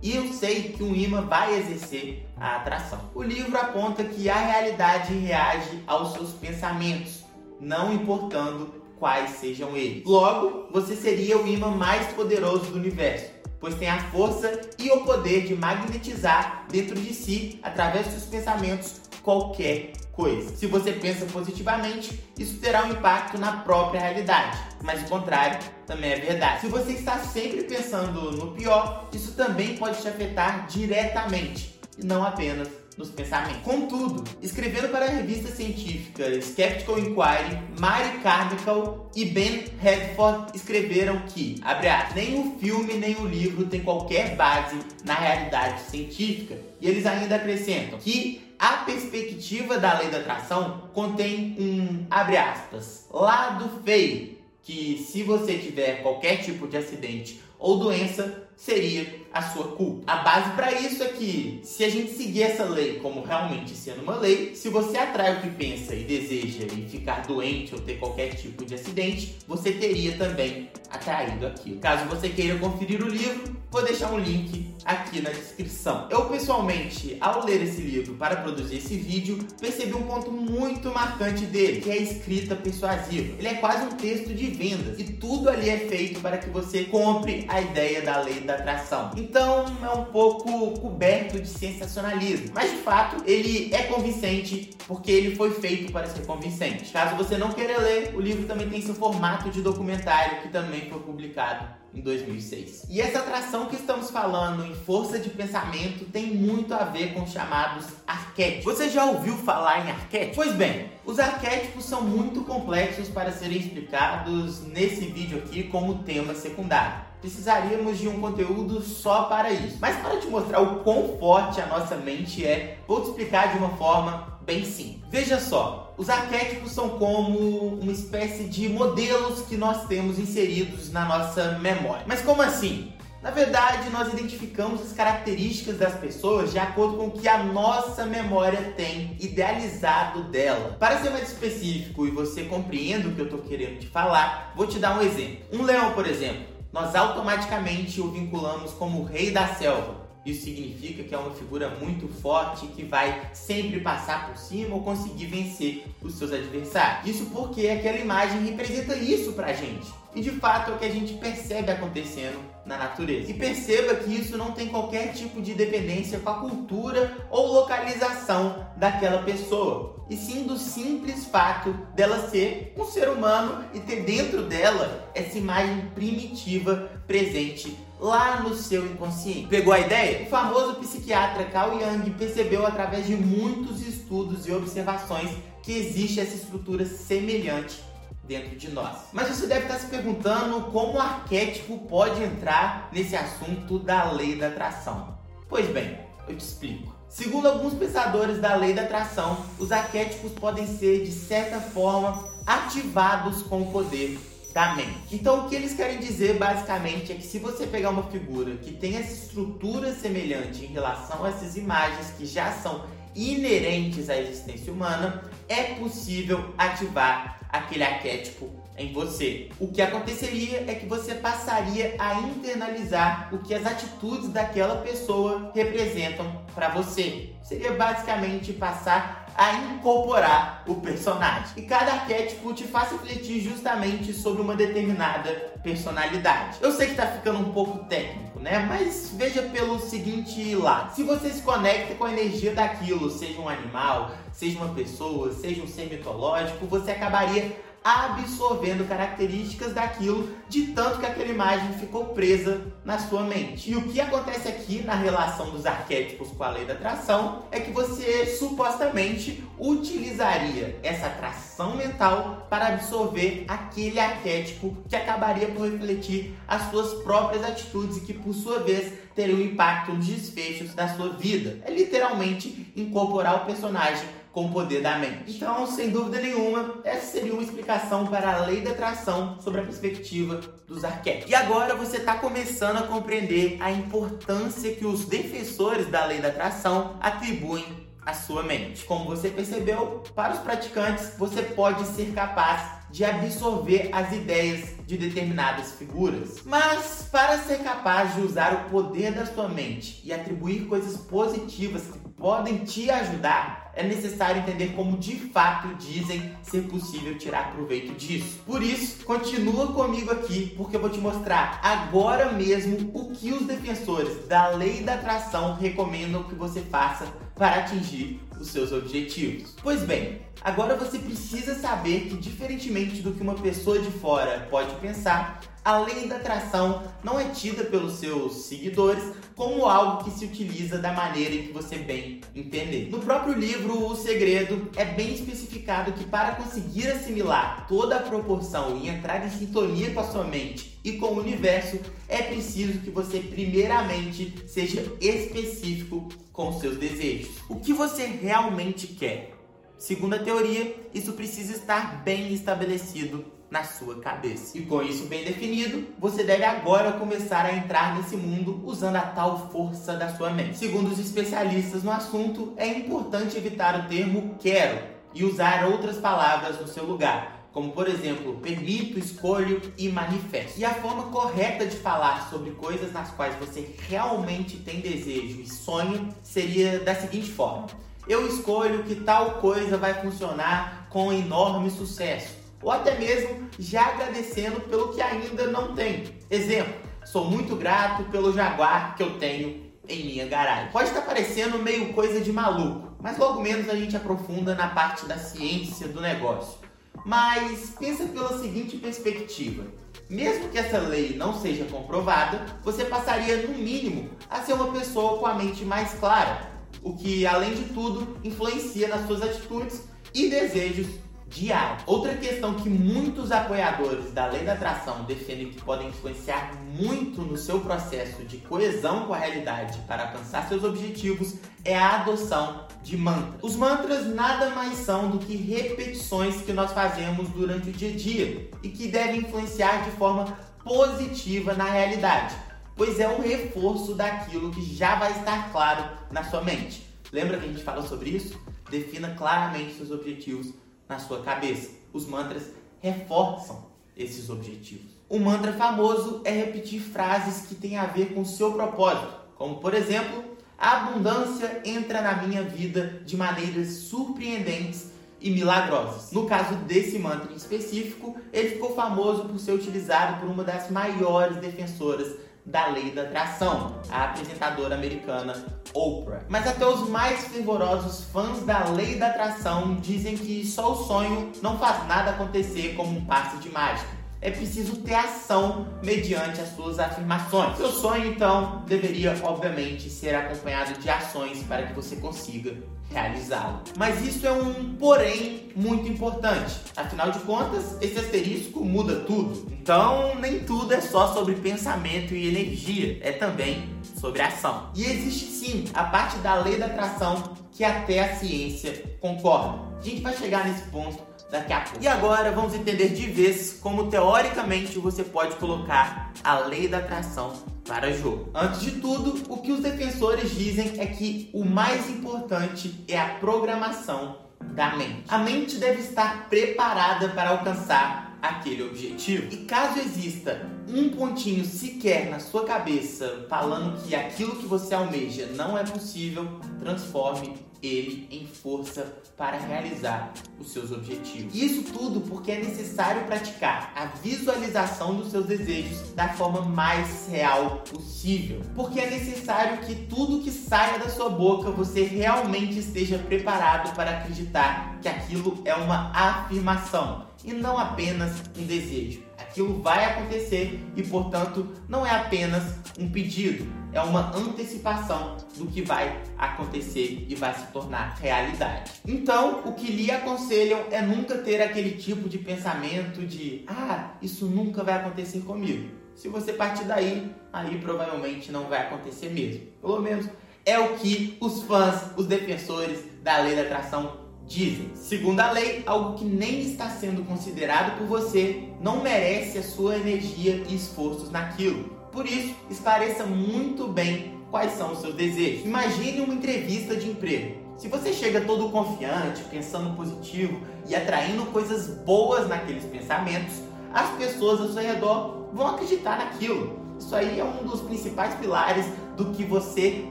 E 0.00 0.14
eu 0.14 0.32
sei 0.32 0.68
que 0.68 0.84
um 0.84 0.94
imã 0.94 1.22
vai 1.22 1.58
exercer 1.58 2.24
a 2.36 2.56
atração. 2.56 3.00
O 3.16 3.22
livro 3.22 3.58
aponta 3.58 4.04
que 4.04 4.30
a 4.30 4.36
realidade 4.36 5.12
reage 5.12 5.82
aos 5.88 6.12
seus 6.12 6.30
pensamentos, 6.30 7.24
não 7.60 7.92
importando 7.92 8.72
quais 8.96 9.30
sejam 9.30 9.76
eles. 9.76 10.04
Logo, 10.06 10.68
você 10.70 10.94
seria 10.94 11.36
o 11.36 11.48
imã 11.48 11.72
mais 11.72 12.06
poderoso 12.12 12.66
do 12.66 12.78
universo, 12.78 13.28
pois 13.58 13.74
tem 13.74 13.88
a 13.88 13.98
força 14.10 14.60
e 14.78 14.88
o 14.88 15.00
poder 15.00 15.48
de 15.48 15.56
magnetizar 15.56 16.64
dentro 16.70 16.94
de 16.94 17.12
si, 17.12 17.58
através 17.64 18.06
dos 18.06 18.14
seus 18.14 18.26
pensamentos, 18.26 19.00
qualquer 19.20 19.94
coisa. 20.16 20.56
Se 20.56 20.66
você 20.66 20.92
pensa 20.92 21.26
positivamente, 21.26 22.18
isso 22.38 22.58
terá 22.58 22.84
um 22.84 22.90
impacto 22.90 23.38
na 23.38 23.58
própria 23.58 24.00
realidade, 24.00 24.58
mas 24.82 25.02
o 25.02 25.04
contrário 25.04 25.58
também 25.86 26.12
é 26.12 26.18
verdade. 26.18 26.62
Se 26.62 26.68
você 26.68 26.92
está 26.92 27.18
sempre 27.18 27.62
pensando 27.64 28.32
no 28.32 28.52
pior, 28.52 29.08
isso 29.12 29.32
também 29.32 29.76
pode 29.76 30.00
te 30.00 30.08
afetar 30.08 30.66
diretamente 30.66 31.78
e 31.98 32.04
não 32.04 32.24
apenas 32.24 32.68
nos 32.96 33.10
pensamentos. 33.10 33.60
Contudo, 33.62 34.24
escrevendo 34.40 34.88
para 34.88 35.04
a 35.04 35.08
revista 35.08 35.54
científica 35.54 36.40
Skeptical 36.40 36.98
Inquiry, 36.98 37.58
Mary 37.78 38.18
Carmichael 38.22 39.10
e 39.14 39.26
Ben 39.26 39.64
Redford 39.78 40.52
escreveram 40.54 41.20
que, 41.26 41.60
abre 41.62 41.88
aspas, 41.88 42.14
nem 42.14 42.40
o 42.40 42.58
filme 42.58 42.94
nem 42.94 43.14
o 43.16 43.26
livro 43.26 43.66
tem 43.66 43.80
qualquer 43.80 44.34
base 44.34 44.78
na 45.04 45.14
realidade 45.14 45.82
científica. 45.82 46.58
E 46.80 46.88
eles 46.88 47.04
ainda 47.04 47.36
acrescentam 47.36 47.98
que 47.98 48.45
a 48.58 48.78
perspectiva 48.78 49.78
da 49.78 49.98
lei 49.98 50.08
da 50.08 50.18
atração 50.18 50.88
contém 50.94 51.56
um, 51.58 52.06
abre 52.10 52.36
aspas, 52.36 53.06
lado 53.10 53.82
feio, 53.84 54.36
que 54.62 54.98
se 54.98 55.22
você 55.22 55.58
tiver 55.58 56.02
qualquer 56.02 56.42
tipo 56.42 56.66
de 56.66 56.76
acidente 56.76 57.40
ou 57.58 57.78
doença, 57.78 58.45
seria 58.56 59.26
a 59.32 59.42
sua 59.42 59.68
culpa. 59.68 60.02
A 60.06 60.16
base 60.16 60.50
para 60.52 60.72
isso 60.72 61.02
é 61.02 61.08
que, 61.08 61.60
se 61.62 61.84
a 61.84 61.90
gente 61.90 62.12
seguir 62.12 62.42
essa 62.42 62.64
lei 62.64 62.98
como 63.00 63.22
realmente 63.22 63.74
sendo 63.74 64.02
uma 64.02 64.16
lei, 64.16 64.54
se 64.54 64.70
você 64.70 64.96
atrai 64.96 65.36
o 65.36 65.40
que 65.42 65.50
pensa 65.50 65.94
e 65.94 66.04
deseja 66.04 66.64
e 66.64 66.88
ficar 66.88 67.26
doente 67.26 67.74
ou 67.74 67.80
ter 67.80 67.98
qualquer 67.98 68.34
tipo 68.34 68.64
de 68.64 68.74
acidente, 68.74 69.36
você 69.46 69.72
teria 69.72 70.16
também 70.16 70.70
atraído 70.90 71.46
aquilo. 71.46 71.78
Caso 71.78 72.06
você 72.06 72.28
queira 72.30 72.58
conferir 72.58 73.02
o 73.02 73.08
livro, 73.08 73.56
vou 73.70 73.84
deixar 73.84 74.10
um 74.12 74.18
link 74.18 74.74
aqui 74.84 75.20
na 75.20 75.30
descrição. 75.30 76.06
Eu 76.10 76.26
pessoalmente, 76.26 77.16
ao 77.20 77.44
ler 77.44 77.62
esse 77.62 77.82
livro 77.82 78.14
para 78.14 78.36
produzir 78.36 78.76
esse 78.76 78.96
vídeo, 78.96 79.38
percebi 79.60 79.94
um 79.94 80.02
ponto 80.02 80.30
muito 80.30 80.88
marcante 80.90 81.44
dele, 81.44 81.80
que 81.80 81.90
é 81.90 81.94
a 81.94 81.96
escrita 81.96 82.54
persuasiva. 82.54 83.34
Ele 83.38 83.48
é 83.48 83.54
quase 83.54 83.84
um 83.84 83.90
texto 83.90 84.32
de 84.32 84.46
vendas 84.46 84.98
e 84.98 85.04
tudo 85.04 85.50
ali 85.50 85.68
é 85.68 85.78
feito 85.78 86.20
para 86.20 86.38
que 86.38 86.48
você 86.48 86.84
compre 86.84 87.44
a 87.48 87.60
ideia 87.60 88.00
da 88.02 88.22
lei 88.22 88.40
da 88.46 88.54
atração. 88.54 89.10
Então 89.16 89.66
é 89.82 89.90
um 89.90 90.04
pouco 90.04 90.78
coberto 90.80 91.40
de 91.40 91.48
sensacionalismo, 91.48 92.50
mas 92.54 92.70
de 92.70 92.76
fato 92.78 93.22
ele 93.26 93.74
é 93.74 93.82
convincente 93.82 94.70
porque 94.86 95.10
ele 95.10 95.34
foi 95.34 95.50
feito 95.50 95.92
para 95.92 96.06
ser 96.06 96.24
convincente. 96.24 96.92
Caso 96.92 97.16
você 97.16 97.36
não 97.36 97.52
queira 97.52 97.78
ler, 97.78 98.14
o 98.14 98.20
livro 98.20 98.46
também 98.46 98.68
tem 98.68 98.80
seu 98.80 98.94
formato 98.94 99.50
de 99.50 99.60
documentário 99.60 100.42
que 100.42 100.48
também 100.48 100.88
foi 100.88 101.00
publicado 101.00 101.66
em 101.96 102.00
2006. 102.00 102.86
E 102.90 103.00
essa 103.00 103.20
atração 103.20 103.66
que 103.66 103.74
estamos 103.74 104.10
falando 104.10 104.64
em 104.64 104.74
força 104.74 105.18
de 105.18 105.30
pensamento 105.30 106.04
tem 106.04 106.26
muito 106.26 106.74
a 106.74 106.84
ver 106.84 107.14
com 107.14 107.22
os 107.22 107.32
chamados 107.32 107.86
arquétipos. 108.06 108.64
Você 108.64 108.90
já 108.90 109.06
ouviu 109.06 109.34
falar 109.38 109.86
em 109.86 109.90
arquétipos? 109.90 110.36
Pois 110.36 110.52
bem, 110.54 110.90
os 111.06 111.18
arquétipos 111.18 111.84
são 111.86 112.02
muito 112.02 112.42
complexos 112.42 113.08
para 113.08 113.32
serem 113.32 113.58
explicados 113.58 114.62
nesse 114.66 115.06
vídeo 115.06 115.38
aqui 115.38 115.64
como 115.64 116.02
tema 116.02 116.34
secundário 116.34 117.06
precisaríamos 117.26 117.98
de 117.98 118.06
um 118.06 118.20
conteúdo 118.20 118.80
só 118.80 119.24
para 119.24 119.50
isso. 119.50 119.78
Mas 119.80 119.96
para 119.96 120.16
te 120.18 120.28
mostrar 120.28 120.60
o 120.60 120.80
quão 120.80 121.18
forte 121.18 121.60
a 121.60 121.66
nossa 121.66 121.96
mente 121.96 122.46
é, 122.46 122.78
vou 122.86 123.00
te 123.00 123.08
explicar 123.08 123.52
de 123.52 123.58
uma 123.58 123.70
forma 123.70 124.38
bem 124.42 124.64
simples. 124.64 125.02
Veja 125.10 125.40
só, 125.40 125.92
os 125.98 126.08
arquétipos 126.08 126.70
são 126.70 126.90
como 126.90 127.80
uma 127.80 127.90
espécie 127.90 128.44
de 128.44 128.68
modelos 128.68 129.40
que 129.42 129.56
nós 129.56 129.86
temos 129.86 130.20
inseridos 130.20 130.92
na 130.92 131.04
nossa 131.04 131.58
memória. 131.58 132.04
Mas 132.06 132.22
como 132.22 132.42
assim? 132.42 132.92
Na 133.20 133.32
verdade, 133.32 133.90
nós 133.90 134.12
identificamos 134.12 134.80
as 134.80 134.92
características 134.92 135.78
das 135.78 135.94
pessoas 135.94 136.52
de 136.52 136.60
acordo 136.60 136.96
com 136.96 137.06
o 137.06 137.10
que 137.10 137.26
a 137.26 137.42
nossa 137.42 138.06
memória 138.06 138.72
tem 138.76 139.16
idealizado 139.18 140.22
dela. 140.24 140.76
Para 140.78 141.02
ser 141.02 141.10
mais 141.10 141.32
específico 141.32 142.06
e 142.06 142.10
você 142.10 142.44
compreenda 142.44 143.08
o 143.08 143.14
que 143.16 143.20
eu 143.20 143.24
estou 143.24 143.40
querendo 143.40 143.80
te 143.80 143.88
falar, 143.88 144.52
vou 144.54 144.68
te 144.68 144.78
dar 144.78 144.96
um 144.96 145.02
exemplo. 145.02 145.38
Um 145.52 145.64
leão, 145.64 145.92
por 145.92 146.06
exemplo, 146.06 146.55
nós 146.76 146.94
automaticamente 146.94 148.02
o 148.02 148.10
vinculamos 148.10 148.72
como 148.72 149.00
o 149.00 149.04
rei 149.04 149.30
da 149.30 149.48
selva 149.48 150.06
isso 150.26 150.44
significa 150.44 151.04
que 151.04 151.14
é 151.14 151.18
uma 151.18 151.30
figura 151.30 151.70
muito 151.70 152.08
forte 152.08 152.66
que 152.66 152.82
vai 152.82 153.30
sempre 153.32 153.78
passar 153.80 154.26
por 154.26 154.36
cima 154.36 154.74
ou 154.74 154.82
conseguir 154.82 155.26
vencer 155.26 155.86
os 156.02 156.14
seus 156.14 156.32
adversários. 156.32 157.08
Isso 157.08 157.26
porque 157.26 157.68
aquela 157.68 157.96
imagem 157.96 158.44
representa 158.44 158.96
isso 158.96 159.34
pra 159.34 159.52
gente. 159.52 159.86
E 160.16 160.20
de 160.20 160.32
fato 160.32 160.72
é 160.72 160.74
o 160.74 160.78
que 160.78 160.84
a 160.84 160.90
gente 160.90 161.14
percebe 161.14 161.70
acontecendo 161.70 162.55
na 162.66 162.76
natureza. 162.76 163.30
E 163.30 163.34
perceba 163.34 163.94
que 163.94 164.12
isso 164.12 164.36
não 164.36 164.50
tem 164.50 164.68
qualquer 164.68 165.12
tipo 165.12 165.40
de 165.40 165.54
dependência 165.54 166.18
com 166.18 166.28
a 166.28 166.40
cultura 166.40 167.16
ou 167.30 167.52
localização 167.52 168.66
daquela 168.76 169.22
pessoa, 169.22 170.04
e 170.10 170.16
sim 170.16 170.44
do 170.44 170.58
simples 170.58 171.24
fato 171.26 171.72
dela 171.94 172.28
ser 172.28 172.74
um 172.76 172.84
ser 172.84 173.08
humano 173.08 173.64
e 173.72 173.80
ter 173.80 174.02
dentro 174.02 174.42
dela 174.42 175.08
essa 175.14 175.38
imagem 175.38 175.86
primitiva 175.94 176.90
presente 177.06 177.76
lá 177.98 178.42
no 178.42 178.54
seu 178.54 178.84
inconsciente. 178.84 179.46
Pegou 179.46 179.72
a 179.72 179.80
ideia? 179.80 180.22
O 180.24 180.26
famoso 180.26 180.74
psiquiatra 180.76 181.44
Carl 181.44 181.78
Jung 181.78 182.10
percebeu 182.10 182.66
através 182.66 183.06
de 183.06 183.16
muitos 183.16 183.86
estudos 183.86 184.46
e 184.46 184.52
observações 184.52 185.30
que 185.62 185.72
existe 185.72 186.20
essa 186.20 186.34
estrutura 186.34 186.84
semelhante 186.84 187.85
dentro 188.26 188.56
de 188.56 188.70
nós. 188.70 188.96
Mas 189.12 189.28
você 189.28 189.46
deve 189.46 189.62
estar 189.66 189.78
se 189.78 189.86
perguntando 189.86 190.60
como 190.72 190.94
o 190.94 191.00
arquétipo 191.00 191.78
pode 191.78 192.22
entrar 192.22 192.88
nesse 192.92 193.16
assunto 193.16 193.78
da 193.78 194.10
lei 194.12 194.36
da 194.36 194.48
atração. 194.48 195.16
Pois 195.48 195.68
bem, 195.68 195.98
eu 196.28 196.36
te 196.36 196.44
explico. 196.44 196.94
Segundo 197.08 197.48
alguns 197.48 197.74
pensadores 197.74 198.40
da 198.40 198.54
lei 198.56 198.74
da 198.74 198.82
atração, 198.82 199.44
os 199.58 199.72
arquétipos 199.72 200.32
podem 200.32 200.66
ser 200.66 201.04
de 201.04 201.12
certa 201.12 201.60
forma 201.60 202.28
ativados 202.46 203.42
com 203.42 203.62
o 203.62 203.72
poder 203.72 204.18
da 204.52 204.74
mente. 204.74 205.14
Então, 205.14 205.46
o 205.46 205.48
que 205.48 205.54
eles 205.54 205.74
querem 205.74 205.98
dizer 205.98 206.38
basicamente 206.38 207.12
é 207.12 207.14
que 207.14 207.22
se 207.22 207.38
você 207.38 207.66
pegar 207.66 207.90
uma 207.90 208.04
figura 208.04 208.56
que 208.56 208.72
tem 208.72 208.96
essa 208.96 209.12
estrutura 209.12 209.94
semelhante 209.94 210.64
em 210.64 210.68
relação 210.68 211.24
a 211.24 211.28
essas 211.28 211.56
imagens 211.56 212.10
que 212.16 212.24
já 212.24 212.52
são 212.52 212.84
inerentes 213.14 214.10
à 214.10 214.18
existência 214.18 214.72
humana, 214.72 215.22
é 215.48 215.74
possível 215.74 216.54
ativar 216.58 217.35
aquele 217.50 217.84
arquétipo 217.84 218.50
em 218.78 218.92
você. 218.92 219.48
O 219.58 219.68
que 219.68 219.80
aconteceria 219.80 220.64
é 220.70 220.74
que 220.74 220.86
você 220.86 221.14
passaria 221.14 221.94
a 221.98 222.20
internalizar 222.20 223.28
o 223.32 223.38
que 223.38 223.54
as 223.54 223.64
atitudes 223.64 224.28
daquela 224.28 224.82
pessoa 224.82 225.50
representam 225.54 226.44
para 226.54 226.68
você. 226.68 227.30
Seria 227.42 227.72
basicamente 227.72 228.52
passar 228.52 229.25
a 229.36 229.52
incorporar 229.54 230.62
o 230.66 230.76
personagem. 230.76 231.50
E 231.56 231.62
cada 231.62 231.92
arquétipo 231.92 232.52
te 232.54 232.64
faz 232.64 232.92
refletir 232.92 233.40
justamente 233.40 234.12
sobre 234.12 234.40
uma 234.40 234.56
determinada 234.56 235.30
personalidade. 235.62 236.58
Eu 236.60 236.72
sei 236.72 236.88
que 236.88 236.94
tá 236.94 237.06
ficando 237.06 237.40
um 237.40 237.52
pouco 237.52 237.84
técnico, 237.84 238.40
né? 238.40 238.58
Mas 238.60 239.12
veja 239.14 239.42
pelo 239.42 239.78
seguinte 239.78 240.54
lado: 240.54 240.94
se 240.94 241.02
você 241.02 241.30
se 241.30 241.42
conecta 241.42 241.94
com 241.94 242.04
a 242.04 242.12
energia 242.12 242.54
daquilo, 242.54 243.10
seja 243.10 243.40
um 243.40 243.48
animal, 243.48 244.12
seja 244.32 244.58
uma 244.58 244.74
pessoa, 244.74 245.32
seja 245.32 245.62
um 245.62 245.66
ser 245.66 245.90
mitológico, 245.90 246.66
você 246.66 246.92
acabaria 246.92 247.56
absorvendo 247.86 248.88
características 248.88 249.72
daquilo 249.72 250.28
de 250.48 250.68
tanto 250.72 250.98
que 250.98 251.06
aquela 251.06 251.30
imagem 251.30 251.72
ficou 251.74 252.06
presa 252.06 252.60
na 252.84 252.98
sua 252.98 253.22
mente. 253.22 253.70
E 253.70 253.76
o 253.76 253.82
que 253.82 254.00
acontece 254.00 254.48
aqui 254.48 254.82
na 254.82 254.94
relação 254.94 255.50
dos 255.50 255.64
arquétipos 255.64 256.30
com 256.30 256.42
a 256.42 256.50
lei 256.50 256.64
da 256.64 256.72
atração 256.72 257.44
é 257.52 257.60
que 257.60 257.70
você 257.70 258.26
supostamente 258.26 259.44
utilizaria 259.56 260.80
essa 260.82 261.06
atração 261.06 261.76
mental 261.76 262.48
para 262.50 262.68
absorver 262.68 263.44
aquele 263.46 264.00
arquétipo 264.00 264.76
que 264.88 264.96
acabaria 264.96 265.46
por 265.46 265.70
refletir 265.70 266.34
as 266.48 266.68
suas 266.70 266.92
próprias 267.04 267.44
atitudes 267.44 267.98
e 267.98 268.00
que 268.00 268.14
por 268.14 268.34
sua 268.34 268.58
vez 268.58 268.92
teria 269.14 269.34
um 269.34 269.40
impacto 269.40 269.92
nos 269.92 270.06
desfechos 270.06 270.74
da 270.74 270.88
sua 270.88 271.10
vida. 271.10 271.60
É 271.64 271.70
literalmente 271.70 272.72
incorporar 272.76 273.42
o 273.42 273.46
personagem 273.46 274.15
com 274.36 274.44
o 274.44 274.52
poder 274.52 274.82
da 274.82 274.98
mente. 274.98 275.34
Então, 275.34 275.66
sem 275.66 275.88
dúvida 275.88 276.20
nenhuma, 276.20 276.74
essa 276.84 277.12
seria 277.12 277.32
uma 277.32 277.42
explicação 277.42 278.06
para 278.06 278.34
a 278.34 278.44
lei 278.44 278.60
da 278.60 278.72
atração 278.72 279.40
sobre 279.40 279.62
a 279.62 279.64
perspectiva 279.64 280.42
dos 280.68 280.84
arquétipos. 280.84 281.30
E 281.30 281.34
agora 281.34 281.74
você 281.74 281.96
está 281.96 282.18
começando 282.18 282.76
a 282.76 282.82
compreender 282.82 283.56
a 283.60 283.72
importância 283.72 284.74
que 284.74 284.84
os 284.84 285.06
defensores 285.06 285.86
da 285.90 286.04
lei 286.04 286.20
da 286.20 286.28
atração 286.28 286.98
atribuem 287.00 287.64
à 288.04 288.12
sua 288.12 288.42
mente. 288.42 288.84
Como 288.84 289.06
você 289.06 289.30
percebeu, 289.30 290.04
para 290.14 290.34
os 290.34 290.40
praticantes, 290.40 291.14
você 291.16 291.40
pode 291.40 291.86
ser 291.86 292.12
capaz 292.12 292.76
de 292.90 293.06
absorver 293.06 293.88
as 293.90 294.12
ideias 294.12 294.76
de 294.86 294.98
determinadas 294.98 295.72
figuras. 295.72 296.42
Mas 296.44 297.08
para 297.10 297.38
ser 297.38 297.60
capaz 297.60 298.14
de 298.14 298.20
usar 298.20 298.52
o 298.52 298.70
poder 298.70 299.12
da 299.12 299.24
sua 299.24 299.48
mente 299.48 300.02
e 300.04 300.12
atribuir 300.12 300.66
coisas 300.66 300.98
positivas 300.98 301.84
que 301.84 301.98
podem 302.10 302.58
te 302.58 302.90
ajudar, 302.90 303.65
é 303.76 303.82
necessário 303.82 304.40
entender 304.40 304.68
como 304.74 304.96
de 304.96 305.14
fato 305.16 305.74
dizem 305.76 306.32
ser 306.42 306.62
possível 306.62 307.16
tirar 307.18 307.52
proveito 307.54 307.92
disso. 307.94 308.40
Por 308.46 308.62
isso, 308.62 309.04
continua 309.04 309.72
comigo 309.72 310.10
aqui, 310.10 310.54
porque 310.56 310.76
eu 310.76 310.80
vou 310.80 310.90
te 310.90 310.98
mostrar 310.98 311.60
agora 311.62 312.32
mesmo 312.32 312.90
o 312.94 313.10
que 313.10 313.32
os 313.32 313.46
defensores 313.46 314.26
da 314.26 314.48
lei 314.48 314.82
da 314.82 314.94
atração 314.94 315.54
recomendam 315.54 316.24
que 316.24 316.34
você 316.34 316.62
faça 316.62 317.06
para 317.34 317.56
atingir 317.56 318.20
os 318.40 318.48
seus 318.48 318.72
objetivos. 318.72 319.54
Pois 319.62 319.82
bem, 319.82 320.22
agora 320.40 320.74
você 320.74 320.98
precisa 320.98 321.54
saber 321.54 322.08
que, 322.08 322.16
diferentemente 322.16 323.02
do 323.02 323.12
que 323.12 323.22
uma 323.22 323.34
pessoa 323.34 323.78
de 323.78 323.90
fora 323.90 324.46
pode 324.50 324.74
pensar, 324.76 325.40
a 325.66 325.80
lei 325.80 326.06
da 326.06 326.14
atração 326.14 326.84
não 327.02 327.18
é 327.18 327.24
tida 327.30 327.64
pelos 327.64 327.94
seus 327.94 328.44
seguidores 328.44 329.02
como 329.34 329.66
algo 329.66 330.04
que 330.04 330.16
se 330.16 330.24
utiliza 330.24 330.78
da 330.78 330.92
maneira 330.92 331.34
em 331.34 331.48
que 331.48 331.52
você 331.52 331.76
bem 331.76 332.20
entender. 332.36 332.88
No 332.88 333.00
próprio 333.00 333.34
livro 333.34 333.84
O 333.84 333.96
Segredo 333.96 334.70
é 334.76 334.84
bem 334.84 335.12
especificado 335.12 335.92
que 335.92 336.04
para 336.04 336.36
conseguir 336.36 336.86
assimilar 336.86 337.66
toda 337.66 337.96
a 337.96 338.00
proporção 338.00 338.78
e 338.78 338.88
entrar 338.88 339.26
em 339.26 339.30
sintonia 339.30 339.90
com 339.90 339.98
a 339.98 340.04
sua 340.04 340.22
mente 340.22 340.78
e 340.84 340.92
com 340.98 341.06
o 341.06 341.18
universo, 341.18 341.80
é 342.08 342.22
preciso 342.22 342.78
que 342.78 342.90
você 342.90 343.18
primeiramente 343.18 344.44
seja 344.46 344.86
específico 345.00 346.06
com 346.32 346.60
seus 346.60 346.76
desejos. 346.76 347.38
O 347.48 347.56
que 347.56 347.72
você 347.72 348.06
realmente 348.06 348.86
quer? 348.86 349.32
Segundo 349.76 350.14
a 350.14 350.20
teoria, 350.20 350.76
isso 350.94 351.12
precisa 351.14 351.54
estar 351.54 352.04
bem 352.04 352.32
estabelecido 352.32 353.35
na 353.50 353.62
sua 353.64 354.00
cabeça. 354.00 354.58
E 354.58 354.62
com 354.62 354.82
isso 354.82 355.06
bem 355.06 355.24
definido, 355.24 355.86
você 355.98 356.24
deve 356.24 356.44
agora 356.44 356.92
começar 356.92 357.44
a 357.44 357.56
entrar 357.56 357.96
nesse 357.96 358.16
mundo 358.16 358.60
usando 358.64 358.96
a 358.96 359.02
tal 359.02 359.50
força 359.50 359.94
da 359.94 360.14
sua 360.14 360.30
mente. 360.30 360.58
Segundo 360.58 360.90
os 360.90 360.98
especialistas 360.98 361.82
no 361.82 361.92
assunto, 361.92 362.52
é 362.56 362.66
importante 362.66 363.36
evitar 363.36 363.78
o 363.80 363.88
termo 363.88 364.36
quero 364.40 364.78
e 365.14 365.24
usar 365.24 365.66
outras 365.66 365.96
palavras 365.96 366.60
no 366.60 366.66
seu 366.66 366.84
lugar. 366.84 367.36
Como 367.52 367.72
por 367.72 367.88
exemplo, 367.88 368.34
permito, 368.34 368.98
escolho 368.98 369.62
e 369.78 369.88
manifesto. 369.88 370.60
E 370.60 370.64
a 370.64 370.74
forma 370.74 371.04
correta 371.04 371.64
de 371.64 371.76
falar 371.76 372.28
sobre 372.28 372.50
coisas 372.50 372.92
nas 372.92 373.10
quais 373.12 373.34
você 373.36 373.74
realmente 373.88 374.58
tem 374.58 374.80
desejo 374.80 375.40
e 375.40 375.48
sonho 375.48 376.10
seria 376.22 376.80
da 376.80 376.94
seguinte 376.94 377.30
forma: 377.30 377.68
Eu 378.06 378.26
escolho 378.28 378.82
que 378.82 378.96
tal 378.96 379.36
coisa 379.36 379.78
vai 379.78 379.94
funcionar 379.94 380.86
com 380.90 381.10
enorme 381.10 381.70
sucesso 381.70 382.35
ou 382.66 382.72
até 382.72 382.98
mesmo 382.98 383.48
já 383.60 383.86
agradecendo 383.90 384.60
pelo 384.62 384.92
que 384.92 385.00
ainda 385.00 385.46
não 385.46 385.72
tem. 385.72 386.02
Exemplo, 386.28 386.74
sou 387.04 387.24
muito 387.24 387.54
grato 387.54 388.02
pelo 388.10 388.32
Jaguar 388.32 388.96
que 388.96 389.04
eu 389.04 389.20
tenho 389.20 389.70
em 389.88 390.04
minha 390.04 390.26
garagem. 390.26 390.72
Pode 390.72 390.88
estar 390.88 391.02
parecendo 391.02 391.60
meio 391.60 391.92
coisa 391.92 392.20
de 392.20 392.32
maluco, 392.32 392.96
mas 393.00 393.16
logo 393.18 393.40
menos 393.40 393.68
a 393.68 393.76
gente 393.76 393.96
aprofunda 393.96 394.56
na 394.56 394.66
parte 394.66 395.06
da 395.06 395.16
ciência 395.16 395.86
do 395.86 396.00
negócio. 396.00 396.58
Mas 397.04 397.72
pensa 397.78 398.04
pela 398.06 398.36
seguinte 398.36 398.78
perspectiva. 398.78 399.62
Mesmo 400.10 400.48
que 400.48 400.58
essa 400.58 400.78
lei 400.78 401.14
não 401.16 401.40
seja 401.40 401.66
comprovada, 401.66 402.46
você 402.64 402.84
passaria 402.84 403.46
no 403.46 403.54
mínimo 403.56 404.10
a 404.28 404.42
ser 404.42 404.54
uma 404.54 404.72
pessoa 404.72 405.20
com 405.20 405.26
a 405.26 405.34
mente 405.34 405.64
mais 405.64 405.94
clara, 406.00 406.50
o 406.82 406.96
que 406.96 407.24
além 407.24 407.54
de 407.54 407.66
tudo 407.66 408.18
influencia 408.24 408.88
nas 408.88 409.06
suas 409.06 409.22
atitudes 409.22 409.84
e 410.12 410.28
desejos 410.28 411.05
diário. 411.28 411.84
Outra 411.86 412.14
questão 412.14 412.54
que 412.54 412.68
muitos 412.68 413.32
apoiadores 413.32 414.12
da 414.12 414.26
lei 414.26 414.44
da 414.44 414.52
atração 414.52 415.04
defendem 415.04 415.50
que 415.50 415.60
podem 415.60 415.88
influenciar 415.88 416.54
muito 416.72 417.22
no 417.22 417.36
seu 417.36 417.60
processo 417.60 418.24
de 418.24 418.38
coesão 418.38 419.06
com 419.06 419.14
a 419.14 419.18
realidade 419.18 419.78
para 419.86 420.04
alcançar 420.04 420.48
seus 420.48 420.62
objetivos 420.62 421.34
é 421.64 421.76
a 421.76 421.96
adoção 421.96 422.66
de 422.82 422.96
mantras. 422.96 423.34
Os 423.42 423.56
mantras 423.56 424.06
nada 424.06 424.50
mais 424.50 424.78
são 424.78 425.10
do 425.10 425.18
que 425.18 425.36
repetições 425.36 426.42
que 426.42 426.52
nós 426.52 426.72
fazemos 426.72 427.28
durante 427.30 427.70
o 427.70 427.72
dia 427.72 427.90
a 427.90 427.96
dia 427.96 428.50
e 428.62 428.68
que 428.68 428.86
devem 428.86 429.20
influenciar 429.20 429.84
de 429.84 429.90
forma 429.92 430.38
positiva 430.62 431.54
na 431.54 431.64
realidade. 431.64 432.34
pois 432.76 433.00
é 433.00 433.08
o 433.08 433.22
reforço 433.22 433.94
daquilo 433.94 434.50
que 434.50 434.62
já 434.62 434.96
vai 434.96 435.10
estar 435.12 435.50
claro 435.50 435.88
na 436.10 436.22
sua 436.22 436.42
mente. 436.42 436.86
Lembra 437.10 437.38
que 437.38 437.46
a 437.46 437.48
gente 437.48 437.62
falou 437.62 437.82
sobre 437.82 438.10
isso? 438.10 438.38
Defina 438.70 439.14
claramente 439.14 439.74
seus 439.74 439.90
objetivos 439.90 440.52
na 440.88 440.98
sua 440.98 441.22
cabeça. 441.22 441.70
Os 441.92 442.06
mantras 442.06 442.50
reforçam 442.80 443.66
esses 443.96 444.28
objetivos. 444.30 444.96
O 445.08 445.18
mantra 445.18 445.52
famoso 445.52 446.20
é 446.24 446.30
repetir 446.30 446.80
frases 446.80 447.46
que 447.46 447.54
têm 447.54 447.76
a 447.76 447.86
ver 447.86 448.12
com 448.12 448.22
o 448.22 448.26
seu 448.26 448.52
propósito, 448.52 449.14
como 449.36 449.56
por 449.56 449.72
exemplo, 449.72 450.24
a 450.58 450.78
abundância 450.78 451.60
entra 451.64 452.00
na 452.00 452.22
minha 452.22 452.42
vida 452.42 453.02
de 453.04 453.16
maneiras 453.16 453.68
surpreendentes 453.68 454.90
e 455.20 455.30
milagrosas. 455.30 456.12
No 456.12 456.26
caso 456.26 456.56
desse 456.64 456.98
mantra 456.98 457.32
em 457.32 457.36
específico, 457.36 458.16
ele 458.32 458.50
ficou 458.50 458.74
famoso 458.74 459.24
por 459.24 459.38
ser 459.38 459.52
utilizado 459.52 460.20
por 460.20 460.28
uma 460.28 460.42
das 460.42 460.70
maiores 460.70 461.36
defensoras 461.36 462.16
da 462.46 462.68
lei 462.68 462.92
da 462.92 463.02
atração, 463.02 463.80
a 463.90 464.04
apresentadora 464.04 464.76
americana 464.76 465.34
Oprah. 465.74 466.22
Mas 466.28 466.46
até 466.46 466.64
os 466.64 466.88
mais 466.88 467.26
fervorosos 467.26 468.04
fãs 468.12 468.42
da 468.44 468.70
lei 468.70 468.94
da 468.94 469.08
atração 469.08 469.74
dizem 469.76 470.16
que 470.16 470.46
só 470.46 470.72
o 470.72 470.84
sonho 470.84 471.32
não 471.42 471.58
faz 471.58 471.86
nada 471.88 472.12
acontecer 472.12 472.74
como 472.76 472.96
um 472.96 473.04
passe 473.04 473.36
de 473.38 473.50
mágica 473.50 474.05
é 474.20 474.30
preciso 474.30 474.76
ter 474.76 474.94
ação 474.94 475.68
mediante 475.82 476.40
as 476.40 476.54
suas 476.54 476.78
afirmações. 476.78 477.56
Seu 477.56 477.70
sonho, 477.70 478.06
então, 478.12 478.64
deveria, 478.66 479.16
obviamente, 479.22 479.90
ser 479.90 480.14
acompanhado 480.14 480.78
de 480.80 480.88
ações 480.88 481.42
para 481.42 481.66
que 481.66 481.74
você 481.74 481.96
consiga 481.96 482.56
realizá-lo. 482.90 483.60
Mas 483.76 484.00
isso 484.06 484.26
é 484.26 484.32
um 484.32 484.74
porém 484.76 485.48
muito 485.54 485.88
importante. 485.88 486.56
Afinal 486.76 487.10
de 487.10 487.18
contas, 487.20 487.76
esse 487.80 487.98
asterisco 487.98 488.64
muda 488.64 489.00
tudo. 489.00 489.46
Então, 489.52 490.14
nem 490.16 490.40
tudo 490.40 490.72
é 490.72 490.80
só 490.80 491.12
sobre 491.12 491.34
pensamento 491.34 492.14
e 492.14 492.28
energia, 492.28 492.98
é 493.02 493.12
também 493.12 493.68
sobre 494.00 494.22
ação. 494.22 494.70
E 494.74 494.84
existe 494.84 495.26
sim 495.26 495.64
a 495.74 495.84
parte 495.84 496.16
da 496.18 496.36
lei 496.36 496.58
da 496.58 496.66
atração 496.66 497.34
que 497.52 497.64
até 497.64 498.00
a 498.00 498.16
ciência 498.16 498.96
concorda. 499.00 499.66
A 499.78 499.82
gente 499.82 500.00
vai 500.00 500.16
chegar 500.16 500.46
nesse 500.46 500.62
ponto 500.64 501.02
daqui 501.30 501.52
a 501.52 501.60
pouco. 501.60 501.82
E 501.82 501.88
agora 501.88 502.30
vamos 502.32 502.54
entender 502.54 502.88
de 502.90 503.06
vez 503.10 503.58
como 503.60 503.88
teoricamente 503.88 504.78
você 504.78 505.04
pode 505.04 505.36
colocar 505.36 506.12
a 506.22 506.38
lei 506.40 506.68
da 506.68 506.78
atração 506.78 507.34
para 507.66 507.92
jogo. 507.92 508.30
Antes 508.34 508.60
de 508.60 508.72
tudo, 508.72 509.22
o 509.28 509.38
que 509.38 509.52
os 509.52 509.60
defensores 509.60 510.34
dizem 510.34 510.80
é 510.80 510.86
que 510.86 511.30
o 511.32 511.44
mais 511.44 511.90
importante 511.90 512.84
é 512.88 512.98
a 512.98 513.14
programação 513.14 514.18
da 514.40 514.76
mente. 514.76 515.04
A 515.08 515.18
mente 515.18 515.56
deve 515.56 515.80
estar 515.80 516.28
preparada 516.28 517.08
para 517.08 517.30
alcançar 517.30 518.16
aquele 518.22 518.62
objetivo. 518.62 519.32
E 519.32 519.38
caso 519.38 519.78
exista 519.78 520.48
um 520.68 520.90
pontinho 520.90 521.44
sequer 521.44 522.10
na 522.10 522.18
sua 522.18 522.44
cabeça 522.44 523.26
falando 523.28 523.80
que 523.82 523.94
aquilo 523.94 524.36
que 524.36 524.46
você 524.46 524.74
almeja 524.74 525.26
não 525.34 525.56
é 525.56 525.64
possível, 525.64 526.40
transforme 526.58 527.34
ele 527.66 528.08
em 528.10 528.26
força 528.26 528.96
para 529.16 529.38
realizar 529.38 530.12
os 530.38 530.52
seus 530.52 530.70
objetivos. 530.70 531.34
Isso 531.34 531.62
tudo 531.72 532.02
porque 532.02 532.32
é 532.32 532.38
necessário 532.38 533.04
praticar 533.06 533.72
a 533.74 533.86
visualização 533.86 534.94
dos 534.94 535.10
seus 535.10 535.26
desejos 535.26 535.92
da 535.92 536.08
forma 536.10 536.42
mais 536.42 537.08
real 537.08 537.62
possível. 537.70 538.42
Porque 538.54 538.78
é 538.78 538.90
necessário 538.90 539.58
que 539.66 539.74
tudo 539.86 540.22
que 540.22 540.30
saia 540.30 540.78
da 540.78 540.88
sua 540.88 541.08
boca 541.08 541.50
você 541.50 541.82
realmente 541.82 542.58
esteja 542.58 542.98
preparado 542.98 543.74
para 543.74 543.98
acreditar 543.98 544.78
que 544.80 544.88
aquilo 544.88 545.40
é 545.44 545.54
uma 545.54 545.90
afirmação 545.92 547.06
e 547.26 547.32
não 547.32 547.58
apenas 547.58 548.22
um 548.38 548.44
desejo. 548.44 549.02
Aquilo 549.18 549.60
vai 549.60 549.84
acontecer 549.84 550.60
e, 550.76 550.82
portanto, 550.82 551.52
não 551.68 551.84
é 551.84 551.90
apenas 551.90 552.54
um 552.78 552.88
pedido, 552.88 553.46
é 553.72 553.80
uma 553.80 554.16
antecipação 554.16 555.16
do 555.36 555.46
que 555.46 555.62
vai 555.62 556.00
acontecer 556.16 557.04
e 557.08 557.14
vai 557.14 557.34
se 557.34 557.46
tornar 557.48 557.96
realidade. 558.00 558.72
Então, 558.86 559.40
o 559.44 559.52
que 559.52 559.70
lhe 559.70 559.90
aconselham 559.90 560.60
é 560.70 560.80
nunca 560.80 561.18
ter 561.18 561.42
aquele 561.42 561.72
tipo 561.72 562.08
de 562.08 562.18
pensamento 562.18 563.04
de 563.04 563.44
ah, 563.46 563.90
isso 564.00 564.26
nunca 564.26 564.62
vai 564.62 564.74
acontecer 564.74 565.20
comigo. 565.20 565.68
Se 565.94 566.08
você 566.08 566.32
partir 566.32 566.64
daí, 566.64 567.10
aí 567.32 567.58
provavelmente 567.58 568.30
não 568.30 568.44
vai 568.44 568.62
acontecer 568.62 569.08
mesmo. 569.08 569.46
Pelo 569.60 569.80
menos 569.80 570.06
é 570.44 570.58
o 570.58 570.74
que 570.76 571.16
os 571.20 571.42
fãs, 571.42 571.90
os 571.96 572.06
defensores 572.06 572.84
da 573.02 573.18
lei 573.18 573.34
da 573.34 573.42
atração 573.42 574.05
dizem. 574.26 574.70
Segundo 574.74 575.20
a 575.20 575.30
lei, 575.30 575.62
algo 575.66 575.98
que 575.98 576.04
nem 576.04 576.40
está 576.40 576.68
sendo 576.68 577.04
considerado 577.04 577.78
por 577.78 577.86
você 577.86 578.48
não 578.60 578.82
merece 578.82 579.38
a 579.38 579.42
sua 579.42 579.76
energia 579.76 580.44
e 580.48 580.54
esforços 580.54 581.10
naquilo. 581.10 581.76
Por 581.92 582.06
isso, 582.06 582.34
esclareça 582.50 583.04
muito 583.04 583.68
bem 583.68 584.20
quais 584.30 584.52
são 584.52 584.72
os 584.72 584.80
seus 584.80 584.94
desejos. 584.94 585.44
Imagine 585.44 586.00
uma 586.00 586.14
entrevista 586.14 586.76
de 586.76 586.90
emprego. 586.90 587.46
Se 587.56 587.68
você 587.68 587.92
chega 587.92 588.20
todo 588.20 588.50
confiante, 588.50 589.22
pensando 589.30 589.74
positivo 589.74 590.40
e 590.68 590.74
atraindo 590.74 591.24
coisas 591.26 591.68
boas 591.84 592.28
naqueles 592.28 592.64
pensamentos, 592.64 593.36
as 593.72 593.90
pessoas 593.96 594.40
ao 594.40 594.48
seu 594.48 594.62
redor 594.62 595.28
vão 595.32 595.46
acreditar 595.46 595.96
naquilo. 595.96 596.60
Isso 596.78 596.94
aí 596.94 597.18
é 597.18 597.24
um 597.24 597.46
dos 597.46 597.62
principais 597.62 598.14
pilares 598.16 598.66
do 598.96 599.06
que 599.12 599.24
você 599.24 599.86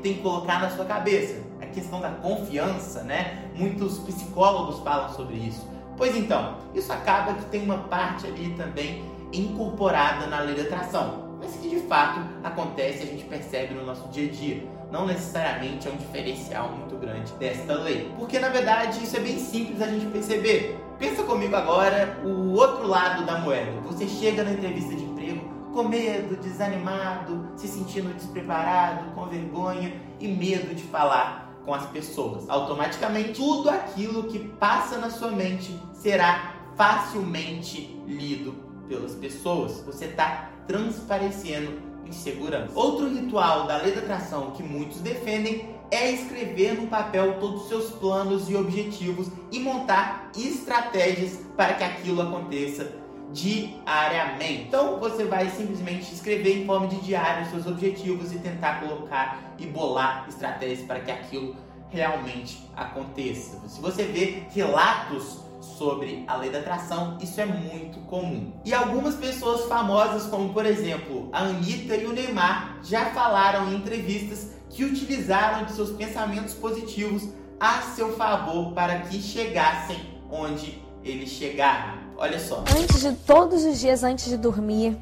tem 0.04 0.16
que 0.16 0.22
colocar 0.22 0.62
na 0.62 0.70
sua 0.70 0.86
cabeça 0.86 1.45
questão 1.76 2.00
da 2.00 2.10
confiança, 2.10 3.04
né? 3.04 3.50
Muitos 3.56 4.00
psicólogos 4.00 4.80
falam 4.80 5.14
sobre 5.14 5.36
isso. 5.36 5.68
Pois 5.98 6.16
então, 6.16 6.56
isso 6.74 6.92
acaba 6.92 7.34
que 7.34 7.46
tem 7.46 7.64
uma 7.64 7.80
parte 7.80 8.26
ali 8.26 8.54
também 8.58 9.04
incorporada 9.32 10.28
na 10.28 10.40
lei 10.40 10.56
da 10.56 10.64
atração, 10.64 11.38
mas 11.40 11.56
que 11.58 11.70
de 11.70 11.80
fato 11.82 12.22
acontece 12.44 13.00
e 13.00 13.04
a 13.04 13.06
gente 13.12 13.26
percebe 13.26 13.74
no 13.74 13.86
nosso 13.86 14.08
dia 14.10 14.30
a 14.30 14.32
dia. 14.32 14.64
Não 14.92 15.06
necessariamente 15.06 15.88
é 15.88 15.92
um 15.92 15.98
diferencial 15.98 16.70
muito 16.70 16.96
grande 16.96 17.32
desta 17.34 17.74
lei. 17.74 18.12
Porque 18.18 18.40
na 18.40 18.50
verdade 18.50 19.04
isso 19.04 19.18
é 19.18 19.20
bem 19.20 19.38
simples 19.38 19.82
a 19.82 19.88
gente 19.88 20.06
perceber. 20.08 20.80
Pensa 20.98 21.24
comigo 21.24 21.56
agora 21.56 22.18
o 22.24 22.54
outro 22.54 22.88
lado 22.88 23.26
da 23.26 23.40
moeda. 23.40 23.72
Você 23.82 24.08
chega 24.08 24.44
na 24.44 24.52
entrevista 24.52 24.96
de 24.96 25.04
emprego 25.04 25.42
com 25.74 25.84
medo, 25.84 26.38
desanimado, 26.38 27.50
se 27.58 27.68
sentindo 27.68 28.14
despreparado, 28.14 29.12
com 29.12 29.26
vergonha 29.26 29.94
e 30.22 30.28
medo 30.28 30.74
de 30.74 30.84
falar 30.84 31.45
com 31.66 31.74
as 31.74 31.86
pessoas. 31.88 32.48
Automaticamente, 32.48 33.34
tudo 33.34 33.70
aquilo 33.70 34.24
que 34.24 34.40
passa 34.40 34.98
na 34.98 35.10
sua 35.10 35.32
mente 35.32 35.78
será 35.94 36.54
facilmente 36.76 38.00
lido 38.06 38.54
pelas 38.88 39.16
pessoas. 39.16 39.82
Você 39.86 40.06
está 40.06 40.52
transparecendo 40.68 41.82
insegurança. 42.06 42.72
Outro 42.76 43.10
ritual 43.10 43.66
da 43.66 43.78
lei 43.78 43.94
da 43.94 44.02
atração 44.02 44.52
que 44.52 44.62
muitos 44.62 45.02
defendem 45.02 45.76
é 45.92 46.12
escrever 46.12 46.80
no 46.80 46.88
papel 46.88 47.40
todos 47.40 47.64
os 47.64 47.70
seus 47.70 47.92
planos 47.92 48.50
e 48.50 48.56
objetivos 48.56 49.28
e 49.52 49.60
montar 49.60 50.30
estratégias 50.38 51.40
para 51.56 51.74
que 51.74 51.84
aquilo 51.84 52.22
aconteça 52.22 53.05
diariamente. 53.32 54.64
Então 54.68 55.00
você 55.00 55.26
vai 55.26 55.50
simplesmente 55.50 56.14
escrever 56.14 56.62
em 56.62 56.66
forma 56.66 56.88
de 56.88 56.98
diário 57.02 57.50
seus 57.50 57.66
objetivos 57.66 58.32
e 58.32 58.40
tentar 58.40 58.82
colocar 58.82 59.56
e 59.58 59.66
bolar 59.66 60.26
estratégias 60.28 60.82
para 60.82 61.00
que 61.00 61.12
aquilo 61.12 61.56
realmente 61.90 62.70
aconteça. 62.76 63.62
Se 63.68 63.82
você 63.82 64.04
vê 64.04 64.44
relatos 64.52 65.40
sobre 65.62 66.24
a 66.28 66.36
lei 66.36 66.50
da 66.50 66.60
atração, 66.60 67.18
isso 67.22 67.40
é 67.42 67.46
muito 67.46 68.00
comum. 68.02 68.54
E 68.64 68.74
algumas 68.74 69.16
pessoas 69.16 69.66
famosas, 69.68 70.28
como 70.28 70.54
por 70.54 70.66
exemplo 70.66 71.30
a 71.32 71.40
Anitta 71.40 71.96
e 71.96 72.06
o 72.06 72.14
Neymar, 72.14 72.80
já 72.84 73.08
falaram 73.08 73.72
em 73.72 73.76
entrevistas 73.76 74.56
que 74.70 74.84
utilizaram 74.84 75.66
de 75.66 75.72
seus 75.72 75.92
pensamentos 75.92 76.54
positivos 76.54 77.30
a 77.60 77.82
seu 77.82 78.16
favor 78.16 78.74
para 78.74 79.00
que 79.00 79.22
chegassem 79.22 79.98
onde 80.30 80.82
eles 81.04 81.30
chegaram. 81.30 82.05
Olha 82.18 82.40
só. 82.40 82.64
Antes 82.78 83.02
de 83.02 83.14
todos 83.14 83.66
os 83.66 83.80
dias 83.80 84.04
antes 84.04 84.26
de 84.26 84.38
dormir, 84.38 84.98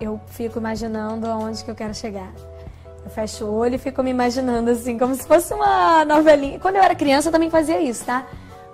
eu 0.00 0.20
fico 0.26 0.58
imaginando 0.58 1.26
aonde 1.26 1.64
que 1.64 1.70
eu 1.70 1.74
quero 1.74 1.94
chegar. 1.94 2.32
Eu 3.04 3.10
fecho 3.10 3.44
o 3.44 3.54
olho 3.54 3.76
e 3.76 3.78
fico 3.78 4.02
me 4.02 4.10
imaginando 4.10 4.70
assim, 4.70 4.98
como 4.98 5.14
se 5.14 5.26
fosse 5.26 5.54
uma 5.54 6.04
novelinha. 6.04 6.58
Quando 6.58 6.76
eu 6.76 6.82
era 6.82 6.94
criança, 6.94 7.28
eu 7.28 7.32
também 7.32 7.50
fazia 7.50 7.80
isso, 7.80 8.04
tá? 8.04 8.26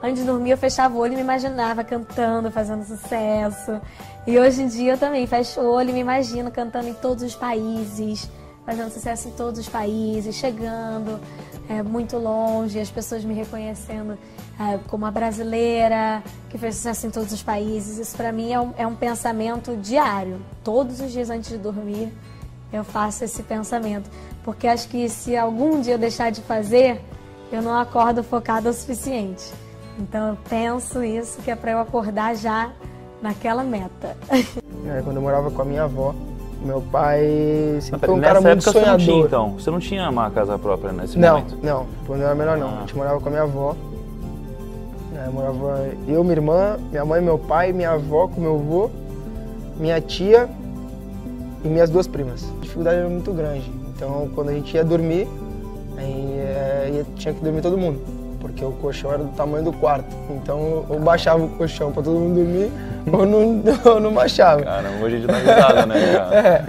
Antes 0.03 0.21
de 0.21 0.27
dormir, 0.27 0.51
eu 0.51 0.59
fechava 0.59 0.95
o 0.95 0.99
olho 0.99 1.13
e 1.13 1.17
me 1.17 1.23
imaginava 1.23 1.83
cantando, 1.83 2.51
fazendo 2.51 2.85
sucesso. 2.85 3.81
E 4.27 4.39
hoje 4.39 4.63
em 4.63 4.69
dia 4.69 4.93
eu 4.93 4.99
também 4.99 5.27
fecho 5.27 5.61
o 5.61 5.71
olho 5.71 5.91
e 5.91 5.93
me 5.93 6.01
imagino 6.01 6.51
cantando 6.51 6.89
em 6.89 6.95
todos 6.95 7.23
os 7.23 7.35
países, 7.35 8.29
fazendo 8.65 8.91
sucesso 8.91 9.29
em 9.29 9.33
todos 9.33 9.61
os 9.61 9.69
países, 9.69 10.35
chegando 10.35 11.21
é, 11.69 11.83
muito 11.83 12.17
longe, 12.17 12.79
as 12.79 12.91
pessoas 12.91 13.25
me 13.25 13.35
reconhecendo 13.35 14.17
é, 14.59 14.79
como 14.89 15.05
a 15.05 15.11
brasileira 15.11 16.23
que 16.49 16.59
fez 16.59 16.77
sucesso 16.77 17.07
em 17.07 17.11
todos 17.11 17.33
os 17.33 17.43
países. 17.43 17.99
Isso 17.99 18.17
para 18.17 18.33
mim 18.33 18.53
é 18.53 18.61
um, 18.61 18.73
é 18.77 18.87
um 18.87 18.95
pensamento 18.95 19.77
diário. 19.77 20.41
Todos 20.63 21.01
os 21.01 21.13
dias 21.13 21.31
antes 21.31 21.51
de 21.51 21.59
dormir 21.59 22.13
eu 22.73 22.85
faço 22.85 23.25
esse 23.25 23.43
pensamento. 23.43 24.11
Porque 24.45 24.67
acho 24.67 24.89
que 24.89 25.09
se 25.09 25.37
algum 25.37 25.81
dia 25.81 25.95
eu 25.95 25.99
deixar 25.99 26.31
de 26.31 26.41
fazer, 26.43 27.01
eu 27.51 27.63
não 27.63 27.77
acordo 27.77 28.23
focada 28.23 28.71
o 28.71 28.73
suficiente. 28.73 29.53
Então 29.99 30.29
eu 30.29 30.39
penso 30.49 31.03
isso 31.03 31.41
que 31.43 31.51
é 31.51 31.57
para 31.57 31.73
eu 31.73 31.79
acordar 31.79 32.35
já 32.37 32.73
naquela 33.21 33.63
meta. 33.63 34.17
É, 34.89 35.03
quando 35.03 35.17
eu 35.17 35.23
morava 35.23 35.51
com 35.51 35.63
a 35.63 35.65
minha 35.65 35.83
avó, 35.83 36.15
Meu 36.63 36.81
pai 36.81 37.21
sempre 37.81 38.07
foi 38.07 38.15
um 38.17 38.21
cara 38.21 38.41
muito 38.41 38.53
época 38.53 38.73
você 38.73 38.79
não 38.79 38.85
sonhador. 38.85 39.05
tinha, 39.07 39.25
então. 39.25 39.51
Você 39.53 39.71
não 39.71 39.79
tinha 39.79 40.11
uma 40.11 40.31
casa 40.31 40.59
própria 40.59 40.93
nesse 40.93 41.19
Não, 41.19 41.35
momento? 41.39 41.59
não. 41.63 41.87
Quando 42.07 42.21
eu 42.21 42.27
era 42.27 42.35
menor, 42.35 42.57
não. 42.57 42.69
Ah. 42.69 42.77
A 42.79 42.81
gente 42.81 42.97
morava 42.97 43.21
com 43.21 43.29
a 43.29 43.31
minha 43.31 43.43
avó. 43.43 43.77
É, 45.15 45.29
morava 45.31 45.87
eu, 46.09 46.23
minha 46.23 46.35
irmã, 46.35 46.77
minha 46.91 47.05
mãe, 47.05 47.21
meu 47.23 47.39
pai, 47.39 47.73
minha 47.73 47.93
avó 47.93 48.27
com 48.29 48.41
meu 48.41 48.55
avô, 48.57 48.91
minha 49.79 50.01
tia 50.01 50.49
e 51.65 51.69
minhas 51.69 51.89
duas 51.91 52.07
primas. 52.07 52.45
A 52.59 52.61
dificuldade 52.61 52.99
era 52.99 53.09
muito 53.09 53.33
grande. 53.33 53.71
Então, 53.95 54.29
quando 54.35 54.49
a 54.51 54.53
gente 54.53 54.75
ia 54.75 54.85
dormir, 54.85 55.27
aí, 55.97 56.39
é, 56.39 57.05
tinha 57.17 57.33
que 57.33 57.43
dormir 57.43 57.63
todo 57.63 57.79
mundo. 57.79 58.01
Porque 58.41 58.65
o 58.65 58.73
colchão 58.73 59.13
era 59.13 59.25
do 59.25 59.33
tamanho 59.37 59.65
do 59.65 59.73
quarto. 59.73 60.15
Então, 60.31 60.85
ou 60.89 60.99
baixava 61.01 61.43
o 61.43 61.49
colchão 61.51 61.91
para 61.93 62.03
todo 62.03 62.19
mundo 62.19 62.35
dormir, 62.37 62.71
ou 63.13 63.27
não, 63.27 63.63
ou 63.95 64.01
não 64.01 64.13
baixava. 64.13 64.63
Caramba, 64.63 65.05
hoje 65.05 65.17
a 65.17 65.19
gente 65.19 65.27
dá 65.29 65.39
risada, 65.39 65.87
né, 65.87 65.95
cara? 66.17 66.65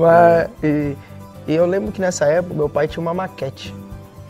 Mas, 0.00 0.50
e, 0.62 0.96
e 1.48 1.54
eu 1.54 1.66
lembro 1.66 1.92
que 1.92 2.00
nessa 2.00 2.26
época 2.26 2.54
meu 2.54 2.68
pai 2.68 2.86
tinha 2.88 3.00
uma 3.00 3.14
maquete. 3.14 3.74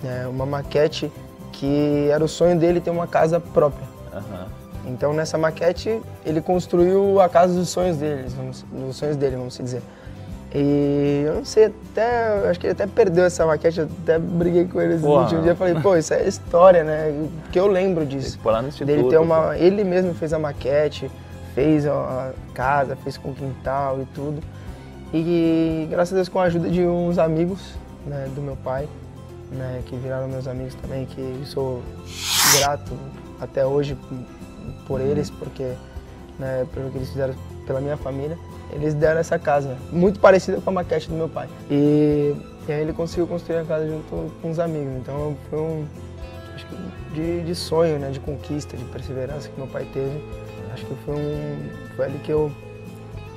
né? 0.02 0.26
Uma 0.28 0.46
maquete 0.46 1.10
que 1.52 2.08
era 2.10 2.22
o 2.22 2.28
sonho 2.28 2.58
dele 2.58 2.80
ter 2.80 2.90
uma 2.90 3.06
casa 3.06 3.40
própria. 3.40 3.86
Aham. 4.12 4.46
Então 4.86 5.12
nessa 5.12 5.36
maquete 5.36 6.00
ele 6.24 6.40
construiu 6.40 7.20
a 7.20 7.28
casa 7.28 7.54
dos 7.54 7.68
sonhos 7.70 7.96
dele, 7.96 8.24
dos 8.72 8.96
sonhos 8.96 9.16
dele, 9.16 9.36
vamos 9.36 9.58
dizer. 9.58 9.82
E 10.58 11.24
eu 11.26 11.34
não 11.34 11.44
sei, 11.44 11.66
até 11.66 12.48
acho 12.48 12.58
que 12.58 12.66
ele 12.66 12.72
até 12.72 12.86
perdeu 12.86 13.24
essa 13.24 13.44
maquete, 13.44 13.80
eu 13.80 13.88
até 14.02 14.18
briguei 14.18 14.64
com 14.64 14.80
ele 14.80 14.98
Porra. 14.98 15.24
último 15.24 15.42
dia, 15.42 15.54
falei, 15.54 15.74
pô, 15.74 15.94
isso 15.94 16.14
é 16.14 16.26
história, 16.26 16.82
né? 16.82 17.28
Porque 17.42 17.60
eu 17.60 17.66
lembro 17.66 18.06
disso. 18.06 18.38
pôr 18.38 18.52
lá 18.52 18.62
no 18.62 18.68
instituto. 18.68 18.86
Dele 18.86 19.06
ter 19.06 19.18
uma, 19.18 19.48
pô. 19.48 19.52
ele 19.52 19.84
mesmo 19.84 20.14
fez 20.14 20.32
a 20.32 20.38
maquete, 20.38 21.10
fez 21.54 21.86
a 21.86 22.32
casa, 22.54 22.96
fez 22.96 23.18
com 23.18 23.34
quintal 23.34 24.00
e 24.00 24.06
tudo. 24.14 24.42
E 25.12 25.86
graças 25.90 26.14
a 26.14 26.16
Deus 26.16 26.28
com 26.30 26.40
a 26.40 26.44
ajuda 26.44 26.70
de 26.70 26.82
uns 26.86 27.18
amigos 27.18 27.74
né, 28.06 28.26
do 28.34 28.40
meu 28.40 28.56
pai, 28.56 28.88
né, 29.52 29.82
que 29.84 29.94
viraram 29.94 30.26
meus 30.26 30.48
amigos 30.48 30.74
também, 30.76 31.04
que 31.04 31.42
sou 31.44 31.82
grato 32.58 32.92
até 33.38 33.66
hoje 33.66 33.94
por 34.86 35.02
eles, 35.02 35.28
porque 35.28 35.74
né, 36.38 36.66
pelo 36.72 36.90
que 36.90 36.96
eles 36.96 37.10
fizeram 37.10 37.34
pela 37.66 37.78
minha 37.78 37.98
família, 37.98 38.38
eles 38.72 38.94
deram 38.94 39.20
essa 39.20 39.38
casa, 39.38 39.76
muito 39.90 40.20
parecida 40.20 40.60
com 40.60 40.70
a 40.70 40.72
maquete 40.72 41.08
do 41.08 41.14
meu 41.14 41.28
pai. 41.28 41.48
E, 41.70 42.34
e 42.68 42.72
aí 42.72 42.80
ele 42.80 42.92
conseguiu 42.92 43.26
construir 43.26 43.58
a 43.58 43.64
casa 43.64 43.86
junto 43.86 44.32
com 44.40 44.50
os 44.50 44.58
amigos. 44.58 44.92
Então 44.96 45.36
foi 45.48 45.58
um, 45.58 45.86
acho 46.54 46.66
que 46.66 46.76
de, 47.14 47.42
de 47.42 47.54
sonho, 47.54 47.98
né, 47.98 48.10
de 48.10 48.20
conquista, 48.20 48.76
de 48.76 48.84
perseverança 48.84 49.48
que 49.48 49.56
meu 49.56 49.68
pai 49.68 49.86
teve. 49.92 50.22
Acho 50.72 50.84
que 50.84 50.94
foi 51.04 51.14
um, 51.14 51.70
foi 51.96 52.04
ali 52.04 52.18
que 52.18 52.30
eu 52.30 52.52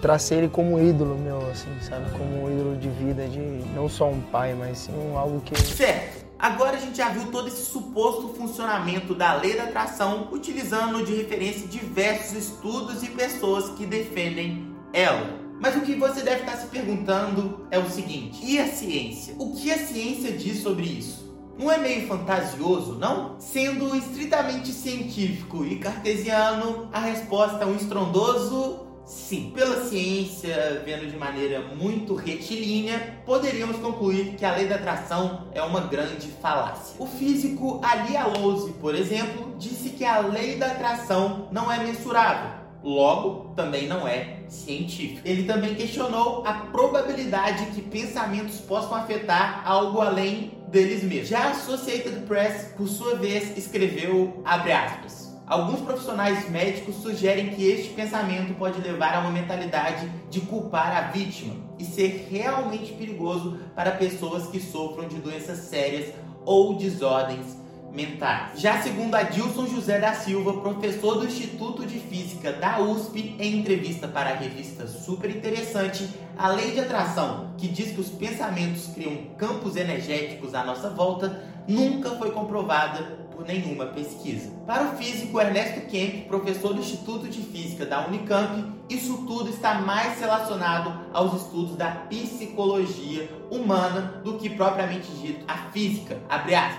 tracei 0.01 0.39
ele 0.39 0.49
como 0.49 0.79
ídolo 0.79 1.17
meu, 1.17 1.37
assim, 1.49 1.69
sabe, 1.81 2.09
como 2.11 2.43
um 2.43 2.51
ídolo 2.51 2.75
de 2.77 2.89
vida, 2.89 3.27
de 3.27 3.39
não 3.73 3.87
só 3.87 4.09
um 4.09 4.19
pai, 4.21 4.55
mas 4.57 4.77
sim 4.79 4.93
um 4.93 5.17
algo 5.17 5.41
que 5.41 5.59
Certo. 5.59 6.29
Agora 6.39 6.77
a 6.77 6.79
gente 6.79 6.97
já 6.97 7.09
viu 7.09 7.25
todo 7.31 7.49
esse 7.49 7.65
suposto 7.65 8.29
funcionamento 8.29 9.13
da 9.13 9.33
lei 9.33 9.57
da 9.57 9.63
atração, 9.63 10.29
utilizando 10.31 11.05
de 11.05 11.13
referência 11.13 11.67
diversos 11.67 12.37
estudos 12.37 13.03
e 13.03 13.07
pessoas 13.07 13.71
que 13.71 13.85
defendem 13.85 14.68
ela. 14.93 15.39
Mas 15.59 15.75
o 15.75 15.81
que 15.81 15.95
você 15.95 16.21
deve 16.21 16.41
estar 16.41 16.55
se 16.55 16.67
perguntando 16.67 17.67
é 17.69 17.77
o 17.77 17.89
seguinte: 17.89 18.39
e 18.43 18.59
a 18.59 18.67
ciência? 18.67 19.35
O 19.37 19.53
que 19.55 19.71
a 19.71 19.77
ciência 19.77 20.31
diz 20.31 20.61
sobre 20.61 20.85
isso? 20.85 21.29
Não 21.57 21.69
é 21.69 21.77
meio 21.77 22.07
fantasioso, 22.07 22.95
não? 22.95 23.37
Sendo 23.37 23.93
estritamente 23.93 24.71
científico 24.71 25.65
e 25.65 25.77
cartesiano, 25.77 26.87
a 26.93 27.01
resposta 27.01 27.63
é 27.63 27.65
um 27.65 27.75
estrondoso 27.75 28.87
sim. 29.09 29.51
Pela 29.53 29.85
ciência, 29.85 30.81
vendo 30.85 31.09
de 31.09 31.17
maneira 31.17 31.59
muito 31.75 32.15
retilínea, 32.15 33.21
poderíamos 33.25 33.77
concluir 33.77 34.35
que 34.35 34.45
a 34.45 34.55
lei 34.55 34.67
da 34.67 34.75
atração 34.75 35.47
é 35.51 35.61
uma 35.61 35.81
grande 35.81 36.27
falácia. 36.41 36.95
O 36.99 37.07
físico 37.07 37.81
Ali 37.83 38.15
Alose, 38.15 38.71
por 38.73 38.95
exemplo, 38.95 39.55
disse 39.57 39.89
que 39.89 40.05
a 40.05 40.19
lei 40.19 40.57
da 40.57 40.67
atração 40.67 41.49
não 41.51 41.71
é 41.71 41.83
mensurável. 41.83 42.58
Logo, 42.83 43.53
também 43.55 43.87
não 43.87 44.07
é 44.07 44.39
científico. 44.47 45.21
Ele 45.25 45.43
também 45.43 45.75
questionou 45.75 46.45
a 46.45 46.53
probabilidade 46.53 47.65
que 47.67 47.81
pensamentos 47.81 48.59
possam 48.61 48.95
afetar 48.95 49.61
algo 49.65 49.99
além 50.01 50.57
deles 50.69 51.03
mesmos. 51.03 51.29
Já 51.29 51.39
a 51.39 51.51
Associated 51.51 52.25
Press, 52.25 52.73
por 52.77 52.87
sua 52.87 53.15
vez, 53.15 53.57
escreveu, 53.57 54.41
abre 54.45 54.71
aspas, 54.71 55.29
Alguns 55.49 55.81
profissionais 55.81 56.47
médicos 56.47 56.97
sugerem 56.97 57.49
que 57.49 57.65
este 57.65 57.89
pensamento 57.95 58.53
pode 58.53 58.79
levar 58.81 59.15
a 59.15 59.21
uma 59.21 59.31
mentalidade 59.31 60.07
de 60.29 60.41
culpar 60.41 60.95
a 60.95 61.09
vítima 61.09 61.55
e 61.79 61.83
ser 61.83 62.27
realmente 62.29 62.93
perigoso 62.93 63.57
para 63.75 63.93
pessoas 63.93 64.45
que 64.45 64.59
sofram 64.59 65.07
de 65.07 65.15
doenças 65.15 65.57
sérias 65.57 66.13
ou 66.45 66.75
desordens 66.75 67.57
mentais. 67.91 68.59
Já 68.59 68.81
segundo 68.81 69.15
Adilson 69.15 69.67
José 69.67 69.99
da 69.99 70.13
Silva, 70.13 70.61
professor 70.61 71.19
do 71.19 71.25
Instituto 71.25 71.85
de 71.85 71.99
Física 71.99 72.53
da 72.53 72.79
USP, 72.79 73.35
em 73.39 73.59
entrevista 73.59 74.07
para 74.07 74.31
a 74.31 74.35
revista 74.35 74.87
Super 74.87 75.29
Interessante, 75.29 76.09
a 76.37 76.49
lei 76.49 76.71
de 76.71 76.79
atração, 76.79 77.53
que 77.57 77.67
diz 77.67 77.91
que 77.91 78.01
os 78.01 78.09
pensamentos 78.09 78.87
criam 78.93 79.17
campos 79.37 79.75
energéticos 79.75 80.53
à 80.53 80.63
nossa 80.63 80.89
volta, 80.89 81.43
nunca 81.67 82.11
foi 82.11 82.31
comprovada 82.31 83.18
nenhuma 83.47 83.85
pesquisa. 83.87 84.51
Para 84.65 84.89
o 84.89 84.97
físico 84.97 85.39
Ernesto 85.39 85.81
Kemp, 85.87 86.27
professor 86.27 86.73
do 86.73 86.79
Instituto 86.79 87.27
de 87.27 87.41
Física 87.41 87.85
da 87.85 88.07
Unicamp, 88.07 88.79
isso 88.89 89.25
tudo 89.27 89.49
está 89.49 89.75
mais 89.75 90.19
relacionado 90.19 91.07
aos 91.13 91.43
estudos 91.43 91.75
da 91.75 91.91
psicologia 92.09 93.29
humana 93.51 94.21
do 94.23 94.37
que 94.37 94.49
propriamente 94.49 95.11
dito 95.11 95.45
a 95.47 95.69
física. 95.71 96.17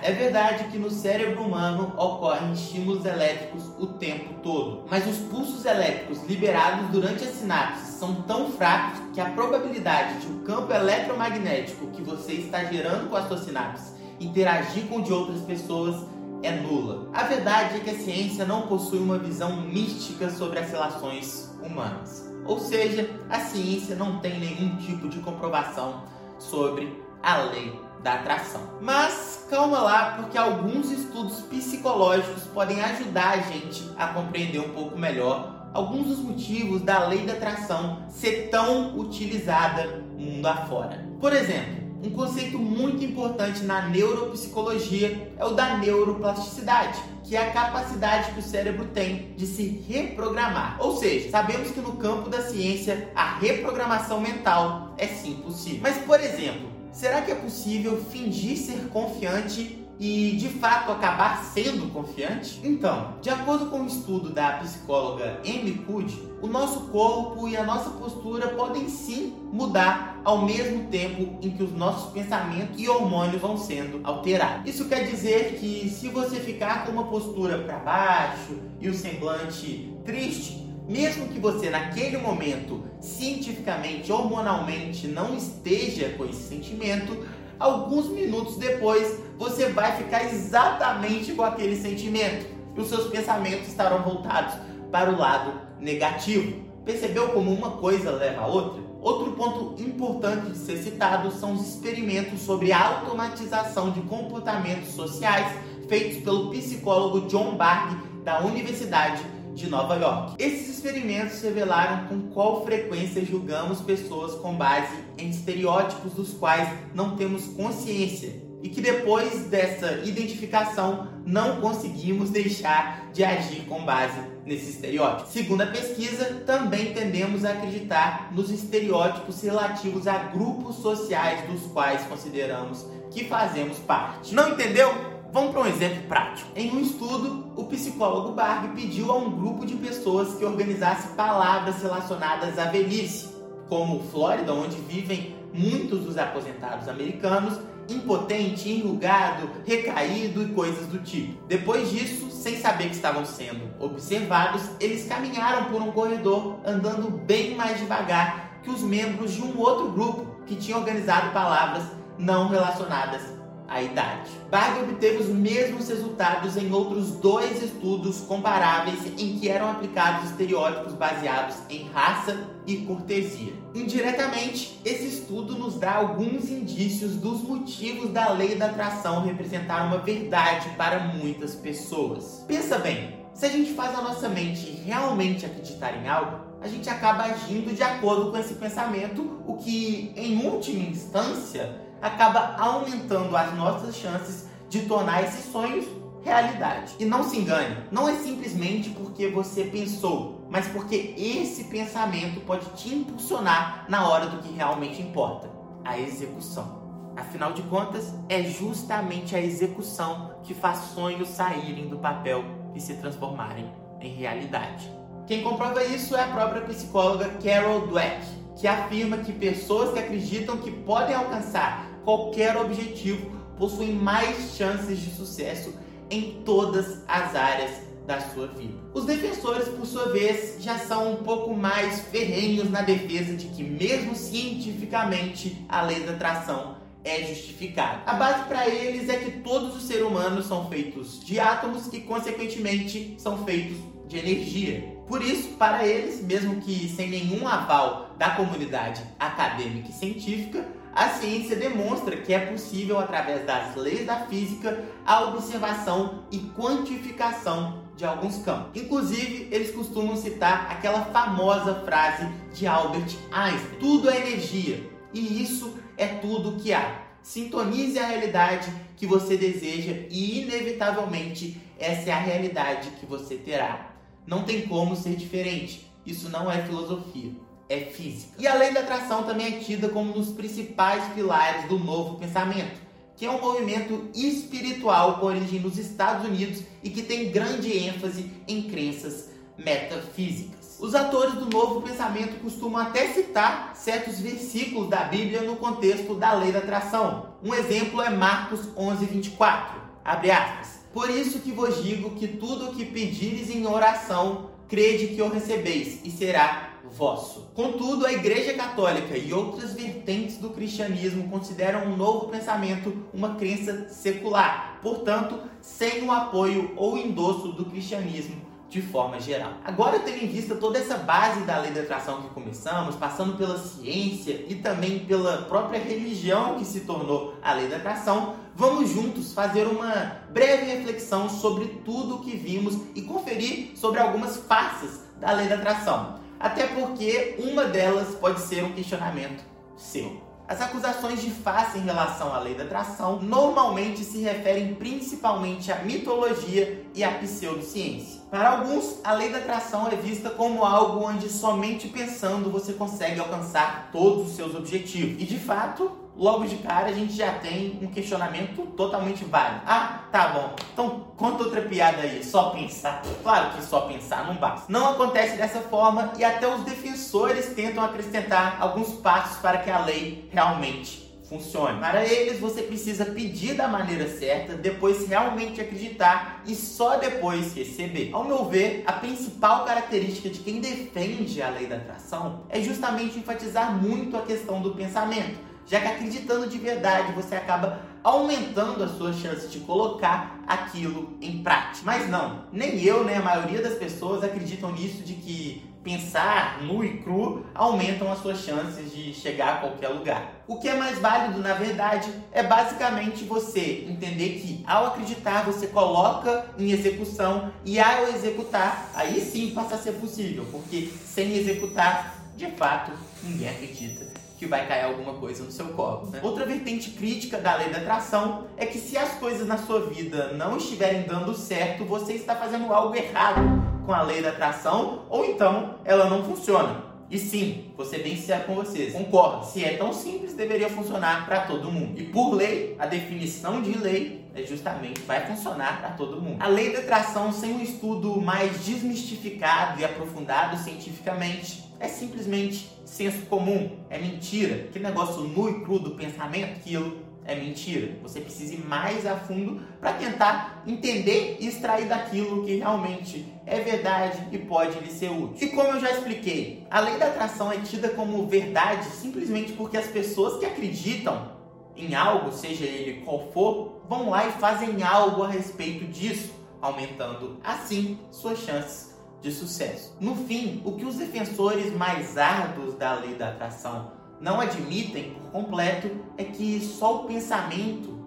É 0.02 0.12
verdade 0.12 0.64
que 0.64 0.78
no 0.78 0.90
cérebro 0.90 1.42
humano 1.42 1.92
ocorrem 1.96 2.52
estímulos 2.52 3.04
elétricos 3.04 3.64
o 3.78 3.86
tempo 3.86 4.34
todo, 4.42 4.84
mas 4.90 5.06
os 5.06 5.18
pulsos 5.28 5.64
elétricos 5.64 6.24
liberados 6.24 6.88
durante 6.90 7.24
as 7.24 7.30
sinapses 7.30 7.94
são 7.94 8.22
tão 8.22 8.50
fracos 8.50 9.00
que 9.12 9.20
a 9.20 9.30
probabilidade 9.30 10.20
de 10.20 10.26
o 10.26 10.40
campo 10.40 10.72
eletromagnético 10.72 11.88
que 11.88 12.02
você 12.02 12.32
está 12.32 12.64
gerando 12.64 13.08
com 13.08 13.16
as 13.16 13.28
suas 13.28 13.40
sinapses 13.40 14.00
interagir 14.20 14.84
com 14.86 14.98
o 14.98 15.02
de 15.02 15.12
outras 15.12 15.40
pessoas 15.42 15.96
é 16.42 16.52
nula. 16.52 17.08
A 17.12 17.24
verdade 17.24 17.76
é 17.76 17.80
que 17.80 17.90
a 17.90 17.98
ciência 17.98 18.44
não 18.44 18.62
possui 18.62 18.98
uma 18.98 19.18
visão 19.18 19.60
mística 19.62 20.30
sobre 20.30 20.58
as 20.58 20.70
relações 20.70 21.50
humanas. 21.62 22.28
Ou 22.46 22.58
seja, 22.58 23.10
a 23.28 23.40
ciência 23.40 23.94
não 23.94 24.18
tem 24.20 24.38
nenhum 24.38 24.76
tipo 24.76 25.08
de 25.08 25.20
comprovação 25.20 26.04
sobre 26.38 27.00
a 27.22 27.38
lei 27.42 27.78
da 28.02 28.14
atração. 28.14 28.62
Mas 28.80 29.46
calma 29.50 29.80
lá, 29.80 30.14
porque 30.16 30.38
alguns 30.38 30.90
estudos 30.90 31.40
psicológicos 31.42 32.44
podem 32.44 32.80
ajudar 32.82 33.30
a 33.30 33.38
gente 33.38 33.90
a 33.98 34.08
compreender 34.08 34.60
um 34.60 34.70
pouco 34.70 34.98
melhor 34.98 35.60
alguns 35.72 36.06
dos 36.06 36.18
motivos 36.18 36.82
da 36.82 37.06
lei 37.06 37.24
da 37.24 37.34
atração 37.34 38.04
ser 38.08 38.48
tão 38.50 38.98
utilizada 38.98 40.02
mundo 40.18 40.46
afora. 40.46 41.04
Por 41.20 41.32
exemplo, 41.32 41.79
um 42.02 42.10
conceito 42.10 42.58
muito 42.58 43.04
importante 43.04 43.62
na 43.62 43.88
neuropsicologia 43.88 45.32
é 45.36 45.44
o 45.44 45.50
da 45.50 45.76
neuroplasticidade, 45.76 46.98
que 47.22 47.36
é 47.36 47.48
a 47.48 47.52
capacidade 47.52 48.32
que 48.32 48.40
o 48.40 48.42
cérebro 48.42 48.86
tem 48.86 49.34
de 49.36 49.46
se 49.46 49.84
reprogramar. 49.86 50.78
Ou 50.80 50.96
seja, 50.96 51.28
sabemos 51.30 51.70
que 51.70 51.80
no 51.80 51.96
campo 51.96 52.30
da 52.30 52.42
ciência 52.42 53.10
a 53.14 53.34
reprogramação 53.38 54.18
mental 54.18 54.94
é 54.96 55.06
sim 55.06 55.34
possível. 55.36 55.80
Mas, 55.82 55.98
por 55.98 56.18
exemplo, 56.20 56.70
será 56.90 57.20
que 57.20 57.32
é 57.32 57.34
possível 57.34 58.02
fingir 58.10 58.56
ser 58.56 58.88
confiante 58.88 59.86
e 60.00 60.34
de 60.36 60.48
fato 60.48 60.90
acabar 60.90 61.44
sendo 61.44 61.92
confiante? 61.92 62.58
Então, 62.64 63.16
de 63.20 63.28
acordo 63.28 63.66
com 63.66 63.76
o 63.76 63.82
um 63.82 63.86
estudo 63.86 64.30
da 64.30 64.52
psicóloga 64.52 65.38
Amy 65.44 65.74
Cuddy, 65.86 66.30
o 66.40 66.46
nosso 66.46 66.86
corpo 66.88 67.46
e 67.46 67.54
a 67.54 67.62
nossa 67.62 67.90
postura 67.90 68.48
podem 68.48 68.88
sim 68.88 69.34
mudar 69.52 70.18
ao 70.24 70.46
mesmo 70.46 70.88
tempo 70.88 71.38
em 71.42 71.50
que 71.50 71.62
os 71.62 71.72
nossos 71.74 72.10
pensamentos 72.12 72.80
e 72.80 72.88
hormônios 72.88 73.42
vão 73.42 73.58
sendo 73.58 74.00
alterados. 74.02 74.70
Isso 74.70 74.86
quer 74.86 75.04
dizer 75.04 75.58
que 75.60 75.90
se 75.90 76.08
você 76.08 76.40
ficar 76.40 76.86
com 76.86 76.92
uma 76.92 77.04
postura 77.04 77.58
para 77.58 77.78
baixo 77.78 78.58
e 78.80 78.88
o 78.88 78.94
semblante 78.94 79.92
triste, 80.06 80.66
mesmo 80.88 81.28
que 81.28 81.38
você 81.38 81.68
naquele 81.68 82.16
momento 82.16 82.82
cientificamente, 83.00 84.10
hormonalmente 84.10 85.06
não 85.06 85.36
esteja 85.36 86.10
com 86.16 86.24
esse 86.24 86.48
sentimento, 86.48 87.24
alguns 87.60 88.06
minutos 88.08 88.56
depois 88.56 89.20
você 89.38 89.68
vai 89.68 89.96
ficar 89.96 90.24
exatamente 90.24 91.32
com 91.32 91.42
aquele 91.42 91.76
sentimento 91.76 92.46
e 92.74 92.80
os 92.80 92.88
seus 92.88 93.08
pensamentos 93.08 93.68
estarão 93.68 94.02
voltados 94.02 94.54
para 94.90 95.10
o 95.10 95.18
lado 95.18 95.52
negativo. 95.78 96.64
Percebeu 96.84 97.28
como 97.28 97.52
uma 97.52 97.72
coisa 97.72 98.10
leva 98.10 98.42
a 98.42 98.46
outra? 98.46 98.82
Outro 99.02 99.32
ponto 99.32 99.80
importante 99.82 100.50
de 100.50 100.58
ser 100.58 100.78
citado 100.78 101.30
são 101.30 101.52
os 101.52 101.66
experimentos 101.68 102.40
sobre 102.40 102.72
a 102.72 102.86
automatização 102.86 103.90
de 103.90 104.00
comportamentos 104.02 104.90
sociais 104.90 105.46
feitos 105.88 106.22
pelo 106.22 106.50
psicólogo 106.50 107.26
John 107.26 107.56
Bard 107.56 107.96
da 108.24 108.40
Universidade 108.40 109.22
de 109.54 109.68
Nova 109.68 109.96
York. 109.96 110.34
Esses 110.38 110.68
experimentos 110.68 111.40
revelaram 111.42 112.08
com 112.08 112.22
qual 112.32 112.64
frequência 112.64 113.24
julgamos 113.24 113.80
pessoas 113.80 114.34
com 114.36 114.54
base 114.54 114.94
em 115.18 115.30
estereótipos 115.30 116.12
dos 116.12 116.32
quais 116.34 116.68
não 116.94 117.16
temos 117.16 117.46
consciência 117.48 118.50
e 118.62 118.68
que 118.68 118.80
depois 118.80 119.46
dessa 119.46 120.00
identificação 120.04 121.08
não 121.24 121.60
conseguimos 121.60 122.30
deixar 122.30 123.10
de 123.12 123.24
agir 123.24 123.62
com 123.62 123.84
base 123.84 124.20
nesse 124.44 124.70
estereótipo. 124.70 125.30
Segundo 125.30 125.62
a 125.62 125.66
pesquisa, 125.66 126.42
também 126.46 126.92
tendemos 126.92 127.44
a 127.44 127.52
acreditar 127.52 128.30
nos 128.32 128.50
estereótipos 128.50 129.42
relativos 129.42 130.06
a 130.06 130.18
grupos 130.18 130.76
sociais 130.76 131.48
dos 131.48 131.62
quais 131.72 132.02
consideramos 132.02 132.84
que 133.10 133.24
fazemos 133.24 133.78
parte. 133.78 134.34
Não 134.34 134.50
entendeu? 134.50 135.09
Vamos 135.32 135.52
para 135.52 135.60
um 135.60 135.66
exemplo 135.66 136.02
prático. 136.08 136.50
Em 136.56 136.72
um 136.72 136.80
estudo, 136.80 137.52
o 137.54 137.64
psicólogo 137.66 138.32
Barbie 138.32 138.82
pediu 138.82 139.12
a 139.12 139.16
um 139.16 139.30
grupo 139.30 139.64
de 139.64 139.76
pessoas 139.76 140.34
que 140.34 140.44
organizasse 140.44 141.14
palavras 141.14 141.80
relacionadas 141.80 142.58
à 142.58 142.64
velhice, 142.64 143.28
como 143.68 144.02
Flórida, 144.10 144.52
onde 144.52 144.74
vivem 144.80 145.36
muitos 145.54 146.00
dos 146.00 146.18
aposentados 146.18 146.88
americanos, 146.88 147.60
impotente, 147.88 148.70
enrugado, 148.70 149.48
recaído 149.64 150.42
e 150.42 150.48
coisas 150.48 150.88
do 150.88 150.98
tipo. 150.98 151.40
Depois 151.46 151.90
disso, 151.90 152.28
sem 152.32 152.56
saber 152.56 152.88
que 152.88 152.96
estavam 152.96 153.24
sendo 153.24 153.70
observados, 153.78 154.62
eles 154.80 155.06
caminharam 155.06 155.66
por 155.66 155.80
um 155.80 155.92
corredor 155.92 156.58
andando 156.66 157.08
bem 157.08 157.54
mais 157.54 157.78
devagar 157.78 158.58
que 158.64 158.70
os 158.70 158.80
membros 158.82 159.32
de 159.32 159.42
um 159.42 159.56
outro 159.60 159.92
grupo 159.92 160.26
que 160.44 160.56
tinha 160.56 160.76
organizado 160.76 161.32
palavras 161.32 161.84
não 162.18 162.48
relacionadas 162.48 163.39
à 163.70 163.80
idade. 163.80 164.30
Bag 164.50 164.80
obteve 164.80 165.18
os 165.18 165.28
mesmos 165.28 165.88
resultados 165.88 166.56
em 166.56 166.72
outros 166.72 167.12
dois 167.12 167.62
estudos 167.62 168.20
comparáveis 168.22 168.98
em 169.16 169.38
que 169.38 169.48
eram 169.48 169.70
aplicados 169.70 170.30
estereótipos 170.30 170.92
baseados 170.94 171.56
em 171.70 171.88
raça 171.90 172.36
e 172.66 172.78
cortesia. 172.78 173.52
Indiretamente, 173.72 174.80
esse 174.84 175.06
estudo 175.06 175.56
nos 175.56 175.78
dá 175.78 175.94
alguns 175.94 176.50
indícios 176.50 177.12
dos 177.12 177.42
motivos 177.42 178.10
da 178.10 178.32
lei 178.32 178.56
da 178.56 178.66
atração 178.66 179.24
representar 179.24 179.86
uma 179.86 179.98
verdade 179.98 180.68
para 180.70 180.98
muitas 180.98 181.54
pessoas. 181.54 182.44
Pensa 182.48 182.76
bem, 182.78 183.20
se 183.32 183.46
a 183.46 183.48
gente 183.48 183.72
faz 183.72 183.96
a 183.96 184.02
nossa 184.02 184.28
mente 184.28 184.68
realmente 184.84 185.46
acreditar 185.46 185.96
em 185.96 186.08
algo, 186.08 186.50
a 186.60 186.68
gente 186.68 186.90
acaba 186.90 187.22
agindo 187.22 187.74
de 187.74 187.82
acordo 187.82 188.30
com 188.30 188.36
esse 188.36 188.54
pensamento, 188.54 189.42
o 189.46 189.56
que, 189.56 190.12
em 190.14 190.44
última 190.44 190.84
instância, 190.84 191.89
acaba 192.00 192.56
aumentando 192.58 193.36
as 193.36 193.54
nossas 193.54 193.96
chances 193.96 194.48
de 194.68 194.82
tornar 194.82 195.22
esses 195.22 195.50
sonhos 195.50 195.86
realidade. 196.22 196.94
E 196.98 197.04
não 197.04 197.24
se 197.24 197.38
engane, 197.38 197.76
não 197.90 198.08
é 198.08 198.14
simplesmente 198.14 198.90
porque 198.90 199.28
você 199.28 199.64
pensou, 199.64 200.46
mas 200.50 200.66
porque 200.68 201.14
esse 201.16 201.64
pensamento 201.64 202.40
pode 202.40 202.66
te 202.76 202.94
impulsionar 202.94 203.86
na 203.88 204.08
hora 204.08 204.26
do 204.26 204.38
que 204.38 204.52
realmente 204.52 205.00
importa, 205.00 205.50
a 205.84 205.98
execução. 205.98 206.80
Afinal 207.16 207.52
de 207.52 207.62
contas, 207.62 208.14
é 208.28 208.42
justamente 208.42 209.34
a 209.34 209.40
execução 209.40 210.34
que 210.42 210.54
faz 210.54 210.78
sonhos 210.94 211.28
saírem 211.28 211.88
do 211.88 211.98
papel 211.98 212.44
e 212.74 212.80
se 212.80 212.94
transformarem 212.94 213.70
em 214.00 214.14
realidade. 214.14 214.90
Quem 215.26 215.42
comprova 215.42 215.84
isso 215.84 216.16
é 216.16 216.22
a 216.22 216.28
própria 216.28 216.62
psicóloga 216.62 217.30
Carol 217.42 217.86
Dweck, 217.86 218.24
que 218.56 218.66
afirma 218.66 219.18
que 219.18 219.32
pessoas 219.32 219.92
que 219.92 219.98
acreditam 219.98 220.58
que 220.58 220.70
podem 220.70 221.14
alcançar 221.14 221.89
qualquer 222.10 222.56
objetivo 222.56 223.30
possuem 223.56 223.92
mais 223.92 224.56
chances 224.56 224.98
de 224.98 225.14
sucesso 225.14 225.72
em 226.10 226.42
todas 226.44 227.04
as 227.06 227.36
áreas 227.36 227.70
da 228.04 228.20
sua 228.20 228.48
vida. 228.48 228.74
Os 228.92 229.04
defensores, 229.04 229.68
por 229.68 229.86
sua 229.86 230.08
vez, 230.08 230.56
já 230.58 230.76
são 230.76 231.12
um 231.12 231.16
pouco 231.22 231.54
mais 231.54 232.00
ferrenhos 232.00 232.68
na 232.68 232.82
defesa 232.82 233.36
de 233.36 233.46
que, 233.46 233.62
mesmo 233.62 234.16
cientificamente, 234.16 235.64
a 235.68 235.82
lei 235.82 236.00
da 236.00 236.12
atração 236.12 236.78
é 237.04 237.22
justificada. 237.26 238.02
A 238.06 238.14
base 238.14 238.44
para 238.48 238.66
eles 238.66 239.08
é 239.08 239.16
que 239.16 239.30
todos 239.42 239.76
os 239.76 239.84
seres 239.84 240.02
humanos 240.02 240.46
são 240.46 240.68
feitos 240.68 241.24
de 241.24 241.38
átomos 241.38 241.86
que, 241.86 242.00
consequentemente, 242.00 243.14
são 243.18 243.44
feitos 243.44 243.76
de 244.08 244.18
energia. 244.18 244.96
Por 245.06 245.22
isso, 245.22 245.50
para 245.50 245.86
eles, 245.86 246.20
mesmo 246.20 246.60
que 246.60 246.88
sem 246.88 247.08
nenhum 247.08 247.46
aval 247.46 248.16
da 248.18 248.30
comunidade 248.30 249.00
acadêmica 249.20 249.90
e 249.90 249.92
científica, 249.92 250.79
a 250.94 251.08
ciência 251.10 251.54
demonstra 251.54 252.16
que 252.16 252.32
é 252.32 252.46
possível, 252.46 252.98
através 252.98 253.46
das 253.46 253.76
leis 253.76 254.04
da 254.04 254.26
física, 254.26 254.84
a 255.06 255.24
observação 255.24 256.24
e 256.32 256.38
quantificação 256.38 257.84
de 257.96 258.04
alguns 258.04 258.38
campos. 258.38 258.80
Inclusive, 258.82 259.48
eles 259.52 259.72
costumam 259.72 260.16
citar 260.16 260.70
aquela 260.70 261.04
famosa 261.06 261.76
frase 261.84 262.26
de 262.52 262.66
Albert 262.66 263.16
Einstein: 263.30 263.78
tudo 263.78 264.10
é 264.10 264.16
energia 264.16 264.90
e 265.14 265.42
isso 265.42 265.78
é 265.96 266.06
tudo 266.06 266.60
que 266.60 266.72
há. 266.72 267.02
Sintonize 267.22 267.98
a 267.98 268.06
realidade 268.06 268.72
que 268.96 269.06
você 269.06 269.36
deseja 269.36 269.92
e, 270.10 270.42
inevitavelmente, 270.42 271.60
essa 271.78 272.10
é 272.10 272.12
a 272.12 272.18
realidade 272.18 272.90
que 272.98 273.06
você 273.06 273.36
terá. 273.36 273.92
Não 274.26 274.42
tem 274.42 274.66
como 274.66 274.96
ser 274.96 275.14
diferente. 275.16 275.88
Isso 276.04 276.30
não 276.30 276.50
é 276.50 276.62
filosofia 276.62 277.32
é 277.70 277.82
física. 277.82 278.32
E 278.36 278.48
a 278.48 278.54
lei 278.54 278.72
da 278.72 278.80
atração 278.80 279.22
também 279.22 279.46
é 279.46 279.58
tida 279.60 279.88
como 279.88 280.10
um 280.10 280.12
dos 280.12 280.32
principais 280.32 281.04
pilares 281.14 281.68
do 281.68 281.78
novo 281.78 282.18
pensamento, 282.18 282.80
que 283.16 283.24
é 283.24 283.30
um 283.30 283.40
movimento 283.40 284.10
espiritual 284.12 285.18
com 285.18 285.26
origem 285.26 285.60
nos 285.60 285.78
Estados 285.78 286.26
Unidos 286.26 286.62
e 286.82 286.90
que 286.90 287.02
tem 287.02 287.30
grande 287.30 287.72
ênfase 287.78 288.28
em 288.48 288.62
crenças 288.62 289.30
metafísicas. 289.56 290.78
Os 290.80 290.94
atores 290.94 291.34
do 291.34 291.48
novo 291.48 291.82
pensamento 291.82 292.40
costumam 292.42 292.80
até 292.80 293.08
citar 293.08 293.72
certos 293.76 294.18
versículos 294.18 294.88
da 294.88 295.04
Bíblia 295.04 295.42
no 295.42 295.56
contexto 295.56 296.14
da 296.14 296.32
lei 296.32 296.50
da 296.50 296.58
atração. 296.58 297.34
Um 297.44 297.54
exemplo 297.54 298.00
é 298.02 298.10
Marcos 298.10 298.60
11, 298.76 299.04
24. 299.04 299.80
Abre 300.04 300.30
aspas. 300.30 300.80
Por 300.92 301.08
isso 301.08 301.38
que 301.38 301.52
vos 301.52 301.84
digo 301.84 302.16
que 302.16 302.26
tudo 302.26 302.70
o 302.70 302.74
que 302.74 302.86
pedires 302.86 303.50
em 303.50 303.66
oração, 303.66 304.50
crede 304.66 305.08
que 305.08 305.22
o 305.22 305.28
recebeis, 305.28 306.00
e 306.02 306.10
será 306.10 306.69
vosso. 306.88 307.50
Contudo, 307.54 308.06
a 308.06 308.12
Igreja 308.12 308.54
Católica 308.54 309.16
e 309.16 309.32
outras 309.32 309.74
vertentes 309.74 310.38
do 310.38 310.50
cristianismo 310.50 311.28
consideram 311.28 311.84
um 311.84 311.96
novo 311.96 312.28
pensamento 312.28 313.06
uma 313.12 313.34
crença 313.34 313.88
secular, 313.88 314.78
portanto, 314.82 315.40
sem 315.60 316.02
o 316.04 316.12
apoio 316.12 316.72
ou 316.76 316.96
endosso 316.96 317.48
do 317.52 317.64
cristianismo 317.64 318.50
de 318.70 318.80
forma 318.80 319.18
geral. 319.18 319.54
Agora, 319.64 319.98
tendo 319.98 320.22
em 320.22 320.28
vista 320.28 320.54
toda 320.54 320.78
essa 320.78 320.96
base 320.96 321.40
da 321.40 321.58
lei 321.58 321.72
da 321.72 321.80
atração 321.80 322.22
que 322.22 322.28
começamos, 322.28 322.94
passando 322.94 323.36
pela 323.36 323.58
ciência 323.58 324.44
e 324.48 324.54
também 324.54 325.00
pela 325.00 325.38
própria 325.42 325.80
religião 325.80 326.54
que 326.56 326.64
se 326.64 326.80
tornou 326.80 327.34
a 327.42 327.52
lei 327.52 327.66
da 327.66 327.78
atração, 327.78 328.36
vamos 328.54 328.90
juntos 328.90 329.32
fazer 329.32 329.66
uma 329.66 330.18
breve 330.30 330.66
reflexão 330.66 331.28
sobre 331.28 331.66
tudo 331.84 332.16
o 332.16 332.20
que 332.20 332.36
vimos 332.36 332.76
e 332.94 333.02
conferir 333.02 333.76
sobre 333.76 333.98
algumas 333.98 334.36
faces 334.36 335.00
da 335.18 335.32
lei 335.32 335.48
da 335.48 335.56
atração 335.56 336.19
até 336.40 336.66
porque 336.68 337.36
uma 337.38 337.66
delas 337.66 338.14
pode 338.14 338.40
ser 338.40 338.64
um 338.64 338.72
questionamento 338.72 339.44
seu. 339.76 340.28
As 340.48 340.60
acusações 340.60 341.22
de 341.22 341.30
face 341.30 341.78
em 341.78 341.82
relação 341.82 342.34
à 342.34 342.40
lei 342.40 342.54
da 342.54 342.64
atração 342.64 343.20
normalmente 343.22 344.02
se 344.02 344.18
referem 344.18 344.74
principalmente 344.74 345.70
à 345.70 345.76
mitologia 345.84 346.84
e 346.92 347.04
à 347.04 347.12
pseudociência. 347.12 348.22
Para 348.28 348.50
alguns, 348.50 348.98
a 349.04 349.12
lei 349.12 349.28
da 349.28 349.38
atração 349.38 349.86
é 349.86 349.94
vista 349.94 350.28
como 350.28 350.64
algo 350.64 351.06
onde 351.06 351.28
somente 351.28 351.86
pensando 351.86 352.50
você 352.50 352.72
consegue 352.72 353.20
alcançar 353.20 353.90
todos 353.92 354.28
os 354.30 354.34
seus 354.34 354.52
objetivos. 354.56 355.22
E 355.22 355.24
de 355.24 355.38
fato, 355.38 355.92
logo 356.20 356.44
de 356.44 356.56
cara 356.56 356.88
a 356.88 356.92
gente 356.92 357.14
já 357.14 357.32
tem 357.32 357.78
um 357.80 357.86
questionamento 357.86 358.66
totalmente 358.76 359.24
válido. 359.24 359.62
Ah, 359.66 360.04
tá 360.12 360.28
bom. 360.28 360.54
Então 360.74 361.06
conta 361.16 361.44
outra 361.44 361.62
piada 361.62 362.02
aí, 362.02 362.22
só 362.22 362.50
pensar. 362.50 363.02
Claro 363.22 363.56
que 363.56 363.64
só 363.64 363.80
pensar 363.82 364.26
não 364.26 364.34
basta. 364.34 364.70
Não 364.70 364.90
acontece 364.90 365.38
dessa 365.38 365.60
forma 365.62 366.12
e 366.18 366.22
até 366.22 366.46
os 366.46 366.62
defensores 366.62 367.54
tentam 367.54 367.82
acrescentar 367.82 368.58
alguns 368.60 368.90
passos 368.96 369.38
para 369.38 369.58
que 369.58 369.70
a 369.70 369.82
lei 369.82 370.28
realmente 370.30 371.08
funcione. 371.26 371.78
Para 371.78 372.04
eles, 372.04 372.40
você 372.40 372.62
precisa 372.62 373.04
pedir 373.04 373.54
da 373.54 373.68
maneira 373.68 374.08
certa, 374.08 374.54
depois 374.54 375.06
realmente 375.08 375.60
acreditar 375.60 376.42
e 376.44 376.56
só 376.56 376.96
depois 376.96 377.54
receber. 377.54 378.10
Ao 378.12 378.24
meu 378.24 378.44
ver, 378.46 378.82
a 378.84 378.92
principal 378.92 379.64
característica 379.64 380.28
de 380.28 380.40
quem 380.40 380.60
defende 380.60 381.40
a 381.40 381.48
lei 381.48 381.66
da 381.66 381.76
atração 381.76 382.44
é 382.48 382.60
justamente 382.60 383.16
enfatizar 383.16 383.72
muito 383.72 384.16
a 384.16 384.22
questão 384.22 384.60
do 384.60 384.74
pensamento 384.74 385.49
já 385.70 385.80
que 385.80 385.86
acreditando 385.86 386.48
de 386.48 386.58
verdade 386.58 387.12
você 387.12 387.36
acaba 387.36 387.78
aumentando 388.02 388.82
as 388.82 388.96
suas 388.96 389.16
chances 389.16 389.52
de 389.52 389.60
colocar 389.60 390.40
aquilo 390.46 391.16
em 391.20 391.42
prática. 391.42 391.82
Mas 391.84 392.08
não, 392.08 392.44
nem 392.52 392.82
eu, 392.82 393.04
nem 393.04 393.16
a 393.16 393.22
maioria 393.22 393.62
das 393.62 393.74
pessoas 393.74 394.24
acreditam 394.24 394.72
nisso 394.72 395.04
de 395.04 395.14
que 395.14 395.70
pensar 395.84 396.60
nu 396.62 396.84
e 396.84 396.98
cru 396.98 397.46
aumentam 397.54 398.10
as 398.10 398.18
suas 398.18 398.38
chances 398.38 398.92
de 398.92 399.14
chegar 399.14 399.54
a 399.54 399.56
qualquer 399.58 399.88
lugar. 399.88 400.42
O 400.48 400.58
que 400.58 400.68
é 400.68 400.74
mais 400.74 400.98
válido, 400.98 401.38
na 401.38 401.54
verdade, 401.54 402.10
é 402.32 402.42
basicamente 402.42 403.24
você 403.24 403.86
entender 403.88 404.40
que 404.40 404.64
ao 404.66 404.88
acreditar 404.88 405.44
você 405.44 405.68
coloca 405.68 406.46
em 406.58 406.72
execução 406.72 407.52
e 407.64 407.78
ao 407.78 408.08
executar, 408.08 408.90
aí 408.94 409.20
sim 409.20 409.52
passa 409.54 409.76
a 409.76 409.78
ser 409.78 409.92
possível, 409.92 410.44
porque 410.50 410.90
sem 411.06 411.32
executar, 411.36 412.16
de 412.36 412.50
fato, 412.50 412.92
ninguém 413.22 413.48
acredita 413.48 414.09
que 414.40 414.46
vai 414.46 414.66
cair 414.66 414.84
alguma 414.84 415.12
coisa 415.12 415.44
no 415.44 415.50
seu 415.50 415.66
colo. 415.66 416.08
Né? 416.10 416.18
Outra 416.22 416.46
vertente 416.46 416.92
crítica 416.92 417.36
da 417.36 417.56
lei 417.56 417.68
da 417.68 417.76
atração 417.76 418.46
é 418.56 418.64
que 418.64 418.78
se 418.78 418.96
as 418.96 419.10
coisas 419.18 419.46
na 419.46 419.58
sua 419.58 419.80
vida 419.82 420.32
não 420.32 420.56
estiverem 420.56 421.02
dando 421.02 421.34
certo, 421.34 421.84
você 421.84 422.14
está 422.14 422.34
fazendo 422.34 422.72
algo 422.72 422.96
errado 422.96 423.42
com 423.84 423.92
a 423.92 424.00
lei 424.00 424.22
da 424.22 424.30
atração 424.30 425.04
ou 425.10 425.26
então 425.26 425.74
ela 425.84 426.08
não 426.08 426.24
funciona. 426.24 426.84
E 427.10 427.18
sim, 427.18 427.70
ser 427.84 428.02
bem 428.02 428.16
sincero 428.16 428.44
com 428.44 428.54
vocês. 428.54 428.94
Concordo, 428.94 429.44
se 429.44 429.62
é 429.62 429.76
tão 429.76 429.92
simples, 429.92 430.32
deveria 430.32 430.70
funcionar 430.70 431.26
para 431.26 431.40
todo 431.40 431.70
mundo. 431.70 432.00
E 432.00 432.04
por 432.04 432.32
lei, 432.32 432.76
a 432.78 432.86
definição 432.86 433.60
de 433.60 433.76
lei 433.76 434.24
é 434.34 434.42
justamente 434.42 435.02
vai 435.02 435.26
funcionar 435.26 435.80
para 435.80 435.90
todo 435.90 436.18
mundo. 436.18 436.40
A 436.40 436.46
lei 436.48 436.72
da 436.72 436.78
atração, 436.78 437.30
sem 437.30 437.52
um 437.52 437.60
estudo 437.60 438.18
mais 438.22 438.64
desmistificado 438.64 439.80
e 439.80 439.84
aprofundado 439.84 440.56
cientificamente, 440.56 441.69
é 441.80 441.88
simplesmente 441.88 442.70
senso 442.84 443.24
comum, 443.26 443.78
é 443.88 443.98
mentira. 443.98 444.68
Que 444.70 444.78
negócio 444.78 445.22
nu 445.22 445.48
e 445.48 445.64
cru 445.64 445.78
do 445.78 445.92
pensamento, 445.92 446.58
aquilo 446.58 446.98
é 447.24 447.34
mentira. 447.34 447.96
Você 448.02 448.20
precisa 448.20 448.54
ir 448.54 448.66
mais 448.66 449.06
a 449.06 449.16
fundo 449.16 449.62
para 449.80 449.94
tentar 449.94 450.62
entender 450.66 451.38
e 451.40 451.46
extrair 451.46 451.88
daquilo 451.88 452.44
que 452.44 452.56
realmente 452.56 453.26
é 453.46 453.60
verdade 453.60 454.28
e 454.30 454.38
pode 454.38 454.78
lhe 454.78 454.90
ser 454.90 455.10
útil. 455.10 455.48
E 455.48 455.50
como 455.52 455.68
eu 455.68 455.80
já 455.80 455.90
expliquei, 455.90 456.66
a 456.70 456.80
lei 456.80 456.98
da 456.98 457.06
atração 457.06 457.50
é 457.50 457.56
tida 457.58 457.88
como 457.88 458.26
verdade 458.26 458.84
simplesmente 458.90 459.52
porque 459.52 459.78
as 459.78 459.86
pessoas 459.86 460.38
que 460.38 460.44
acreditam 460.44 461.40
em 461.76 461.94
algo, 461.94 462.30
seja 462.30 462.64
ele 462.66 463.00
qual 463.04 463.30
for, 463.32 463.80
vão 463.88 464.10
lá 464.10 464.26
e 464.26 464.32
fazem 464.32 464.82
algo 464.82 465.22
a 465.22 465.28
respeito 465.28 465.86
disso, 465.86 466.34
aumentando 466.60 467.40
assim 467.42 467.98
suas 468.10 468.38
chances 468.40 468.89
de 469.20 469.32
sucesso. 469.32 469.96
No 470.00 470.14
fim, 470.14 470.62
o 470.64 470.72
que 470.72 470.84
os 470.84 470.96
defensores 470.96 471.74
mais 471.74 472.16
árduos 472.16 472.74
da 472.74 472.94
lei 472.94 473.14
da 473.14 473.28
atração 473.28 473.92
não 474.20 474.40
admitem 474.40 475.14
por 475.14 475.30
completo 475.30 475.90
é 476.16 476.24
que 476.24 476.60
só 476.60 477.02
o 477.02 477.04
pensamento 477.04 477.98